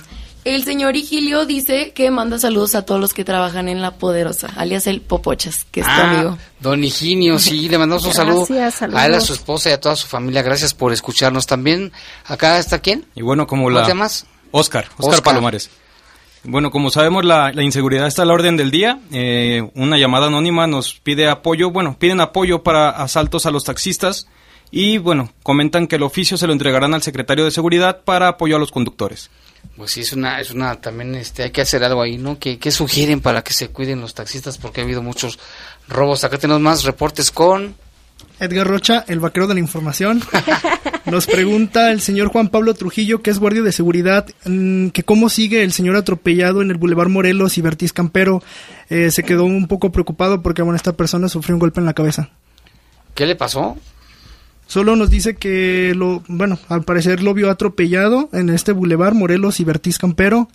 [0.56, 4.47] El señor Igilio dice que manda saludos a todos los que trabajan en La Poderosa,
[4.58, 6.38] alias el Popochas, que es tu ah, amigo.
[6.60, 9.95] Don Higinio, sí, le mandamos un saludo a él, a su esposa y a toda
[9.95, 10.41] su familia.
[10.41, 11.91] Gracias por escucharnos también.
[12.26, 13.06] ¿Acá está quién?
[13.14, 13.82] Y bueno, como la...
[13.82, 14.26] ¿Cómo te llamas?
[14.50, 15.70] Oscar, Oscar, Palomares.
[16.43, 19.00] Bueno, como sabemos, la, inseguridad está a la orden del día.
[19.12, 24.26] Eh, una llamada anónima nos pide apoyo, bueno, piden apoyo para asaltos a los taxistas
[24.72, 28.55] y, bueno, comentan que el oficio se lo entregarán al secretario de Seguridad para apoyo
[28.55, 29.30] a los conductores.
[29.76, 32.38] Pues sí, es una, es una, también este, hay que hacer algo ahí, ¿no?
[32.39, 34.57] ¿Qué, ¿Qué sugieren para que se cuiden los taxistas?
[34.57, 35.39] Porque ha habido muchos
[35.88, 36.24] robos.
[36.24, 37.76] Acá tenemos más reportes con...
[38.39, 40.22] Edgar Rocha, el vaquero de la información.
[41.05, 45.30] Nos pregunta el señor Juan Pablo Trujillo, que es guardia de seguridad, mm, que cómo
[45.30, 48.41] sigue el señor atropellado en el Boulevard Morelos y Vertiz Campero.
[48.89, 51.93] Eh, se quedó un poco preocupado porque bueno, esta persona sufrió un golpe en la
[51.93, 52.30] cabeza.
[53.13, 53.78] ¿Qué le pasó?
[54.70, 59.59] Solo nos dice que lo, bueno, al parecer lo vio atropellado en este Boulevard Morelos
[59.59, 60.47] y Vertiz Campero.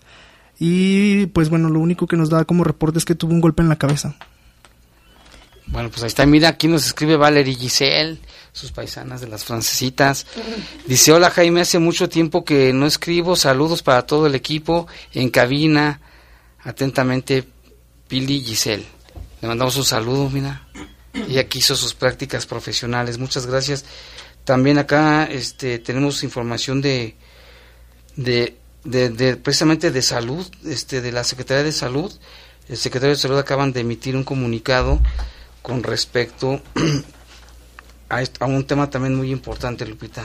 [0.57, 3.61] Y pues bueno, lo único que nos da como reporte es que tuvo un golpe
[3.61, 4.15] en la cabeza.
[5.67, 6.25] Bueno, pues ahí está.
[6.25, 8.17] Mira, aquí nos escribe Valerie Giselle,
[8.53, 10.25] sus paisanas de las francesitas.
[10.87, 13.35] Dice, hola Jaime, hace mucho tiempo que no escribo.
[13.35, 15.99] Saludos para todo el equipo en cabina.
[16.63, 17.43] Atentamente,
[18.07, 18.85] Pili Giselle.
[19.41, 20.65] Le mandamos un saludo, mira.
[21.27, 23.17] Y aquí hizo sus prácticas profesionales.
[23.17, 23.85] Muchas gracias.
[24.43, 27.15] También acá este, tenemos información de,
[28.15, 32.13] de, de, precisamente de salud, este, de la Secretaría de Salud.
[32.69, 34.99] El secretario de Salud acaban de emitir un comunicado
[35.61, 36.61] con respecto
[38.09, 40.23] a, un tema también muy importante, Lupita.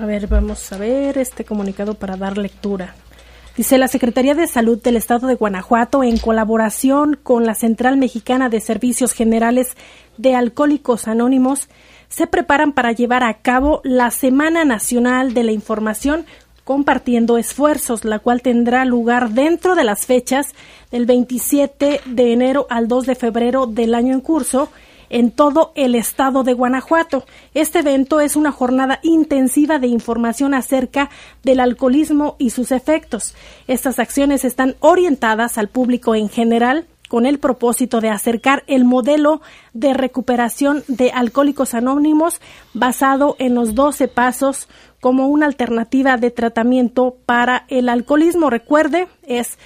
[0.00, 2.94] A ver, vamos a ver este comunicado para dar lectura.
[3.60, 8.48] Dice la Secretaría de Salud del Estado de Guanajuato, en colaboración con la Central Mexicana
[8.48, 9.76] de Servicios Generales
[10.16, 11.68] de Alcohólicos Anónimos,
[12.08, 16.24] se preparan para llevar a cabo la Semana Nacional de la Información
[16.64, 20.54] compartiendo esfuerzos, la cual tendrá lugar dentro de las fechas
[20.90, 24.70] del 27 de enero al 2 de febrero del año en curso
[25.10, 27.24] en todo el estado de Guanajuato.
[27.52, 31.10] Este evento es una jornada intensiva de información acerca
[31.42, 33.34] del alcoholismo y sus efectos.
[33.66, 39.40] Estas acciones están orientadas al público en general con el propósito de acercar el modelo
[39.74, 42.40] de recuperación de alcohólicos anónimos
[42.72, 44.68] basado en los 12 pasos
[45.00, 48.48] como una alternativa de tratamiento para el alcoholismo.
[48.48, 49.58] Recuerde, es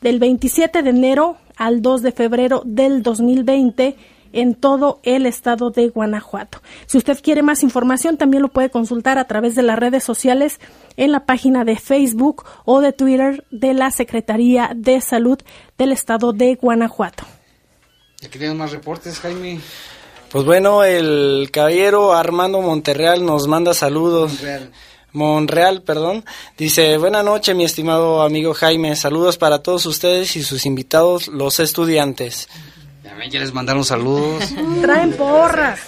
[0.00, 3.96] del 27 de enero al 2 de febrero del 2020
[4.32, 6.62] en todo el estado de Guanajuato.
[6.86, 10.60] Si usted quiere más información, también lo puede consultar a través de las redes sociales
[10.96, 15.38] en la página de Facebook o de Twitter de la Secretaría de Salud
[15.78, 17.24] del estado de Guanajuato.
[18.24, 19.60] Aquí tenemos más reportes, Jaime.
[20.30, 24.32] Pues bueno, el caballero Armando Monterreal nos manda saludos.
[24.32, 24.72] Monreal.
[25.12, 26.24] Monreal, perdón.
[26.56, 28.96] Dice, buena noche, mi estimado amigo Jaime.
[28.96, 32.48] Saludos para todos ustedes y sus invitados, los estudiantes.
[33.30, 34.44] Ya les mandaron saludos.
[34.82, 35.80] Traen porras.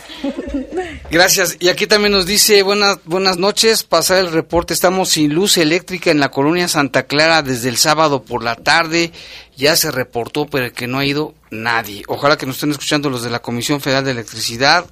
[1.10, 1.56] Gracias.
[1.60, 4.72] Y aquí también nos dice, buenas, buenas noches, pasar el reporte.
[4.72, 9.12] Estamos sin luz eléctrica en la colonia Santa Clara desde el sábado por la tarde.
[9.56, 12.02] Ya se reportó, pero que no ha ido nadie.
[12.08, 14.86] Ojalá que nos estén escuchando los de la Comisión Federal de Electricidad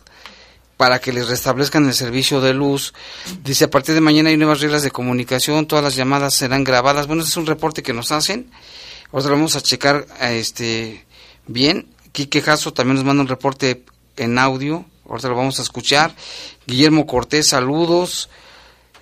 [0.77, 2.93] para que les restablezcan el servicio de luz.
[3.45, 7.07] Dice, a partir de mañana hay nuevas reglas de comunicación, todas las llamadas serán grabadas.
[7.07, 8.51] Bueno, ese es un reporte que nos hacen.
[9.13, 11.05] Ahora vamos a checar este
[11.47, 11.87] bien.
[12.13, 13.85] Quique Jasso también nos manda un reporte
[14.17, 14.85] en audio.
[15.09, 16.15] Ahorita lo vamos a escuchar.
[16.67, 18.29] Guillermo Cortés, saludos.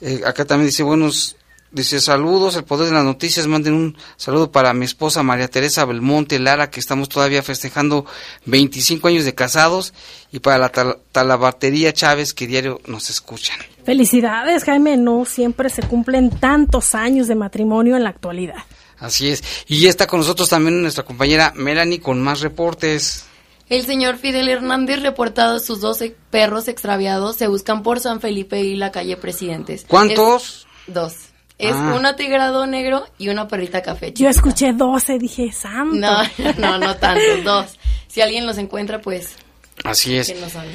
[0.01, 1.37] Eh, acá también dice, buenos
[1.73, 5.85] Dice, saludos, el poder de las noticias, manden un saludo para mi esposa María Teresa
[5.85, 8.07] Belmonte Lara, que estamos todavía festejando
[8.47, 9.95] 25 años de casados,
[10.33, 13.57] y para la talabartería Chávez, que diario nos escuchan.
[13.85, 18.65] Felicidades, Jaime, no siempre se cumplen tantos años de matrimonio en la actualidad.
[19.01, 23.25] Así es, y ya está con nosotros también nuestra compañera Melanie con más reportes.
[23.71, 28.77] El señor Fidel Hernández reportado sus 12 perros extraviados se buscan por San Felipe y
[28.77, 29.85] la calle Presidentes.
[29.89, 30.67] ¿Cuántos?
[30.87, 31.15] dos.
[31.59, 31.95] Es ah.
[31.97, 34.13] un atigrado negro y una perrita café.
[34.13, 35.95] Yo escuché 12, dije, santo.
[35.95, 36.23] No,
[36.59, 37.79] no, no tanto, dos.
[38.09, 39.37] si alguien los encuentra, pues...
[39.85, 40.33] Así es.
[40.33, 40.73] Que nos hable.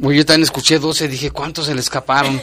[0.00, 2.40] Yo también escuché 12, dije, ¿cuántos se le escaparon?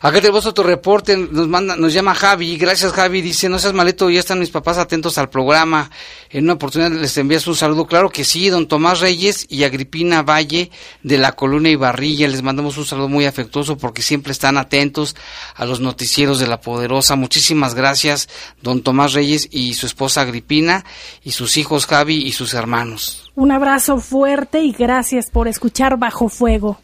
[0.00, 4.08] Acá tenemos otro reporte, nos manda, nos llama Javi, gracias Javi, dice, no seas malito,
[4.08, 5.90] ya están mis papás atentos al programa,
[6.30, 10.22] en una oportunidad les envías un saludo, claro que sí, don Tomás Reyes y Agripina
[10.22, 10.70] Valle
[11.02, 15.16] de la Colonia Ibarrilla, les mandamos un saludo muy afectuoso porque siempre están atentos
[15.56, 18.28] a los noticieros de La Poderosa, muchísimas gracias,
[18.62, 20.84] don Tomás Reyes y su esposa Agripina,
[21.24, 23.30] y sus hijos Javi y sus hermanos.
[23.34, 26.78] Un abrazo fuerte y gracias por escuchar Bajo Fuego.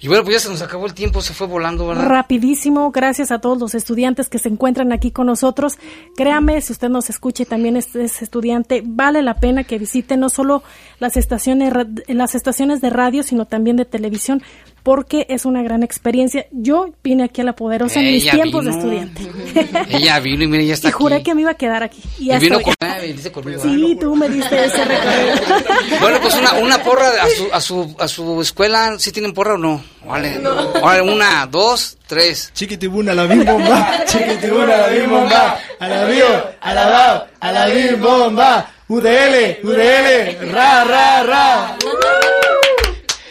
[0.00, 2.06] Y bueno, pues ya se nos acabó el tiempo, se fue volando, ¿verdad?
[2.06, 5.78] Rapidísimo, gracias a todos los estudiantes que se encuentran aquí con nosotros.
[6.16, 10.16] Créame, si usted nos escucha y también es, es, estudiante, vale la pena que visite
[10.16, 10.62] no solo
[10.98, 11.72] las estaciones,
[12.08, 14.42] las estaciones de radio, sino también de televisión,
[14.86, 16.46] porque es una gran experiencia.
[16.52, 19.20] Yo vine aquí a La Poderosa en mis tiempos de estudiante.
[19.90, 21.24] Ella vino y mira, ya está y juré aquí.
[21.24, 22.00] que me iba a quedar aquí.
[22.20, 22.72] Y, Y vino estoy.
[22.78, 23.60] con, ah, dice conmigo.
[23.64, 25.66] Sí, tú me diste ese recorrido.
[26.00, 29.54] Bueno, pues una, una porra a su, a su, a su escuela, ¿sí tienen porra
[29.54, 29.82] o no?
[30.06, 30.38] Vale.
[30.80, 32.52] Vale, una, dos, tres.
[32.54, 34.04] Chiquitibuna, la bim bomba.
[34.06, 35.58] Chiquitibuna, la bim bomba.
[35.80, 36.26] A la bio,
[36.60, 38.70] a la bao, a la bim bomba.
[38.86, 41.76] UDL, UDL, ra, ra, ra.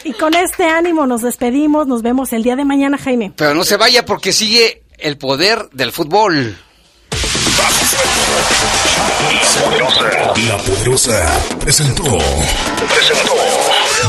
[0.06, 1.88] Y con este ánimo nos despedimos.
[1.88, 3.32] Nos vemos el día de mañana, Jaime.
[3.34, 6.56] Pero no se vaya porque sigue el poder del fútbol.
[10.46, 11.26] La Poderosa
[11.58, 12.04] presentó.
[12.04, 13.34] Presentó.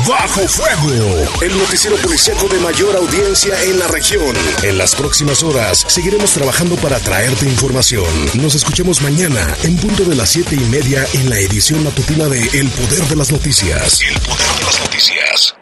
[0.07, 4.35] Bajo Fuego, el noticiero policíaco de mayor audiencia en la región.
[4.61, 8.05] En las próximas horas seguiremos trabajando para traerte información.
[8.35, 12.39] Nos escuchemos mañana en punto de las siete y media en la edición matutina de
[12.53, 14.01] El Poder de las Noticias.
[14.03, 15.55] El Poder de las Noticias.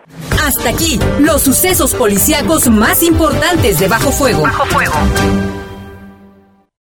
[0.46, 4.42] Hasta aquí, los sucesos policíacos más importantes de Bajo Fuego.
[4.44, 5.65] Bajo Fuego.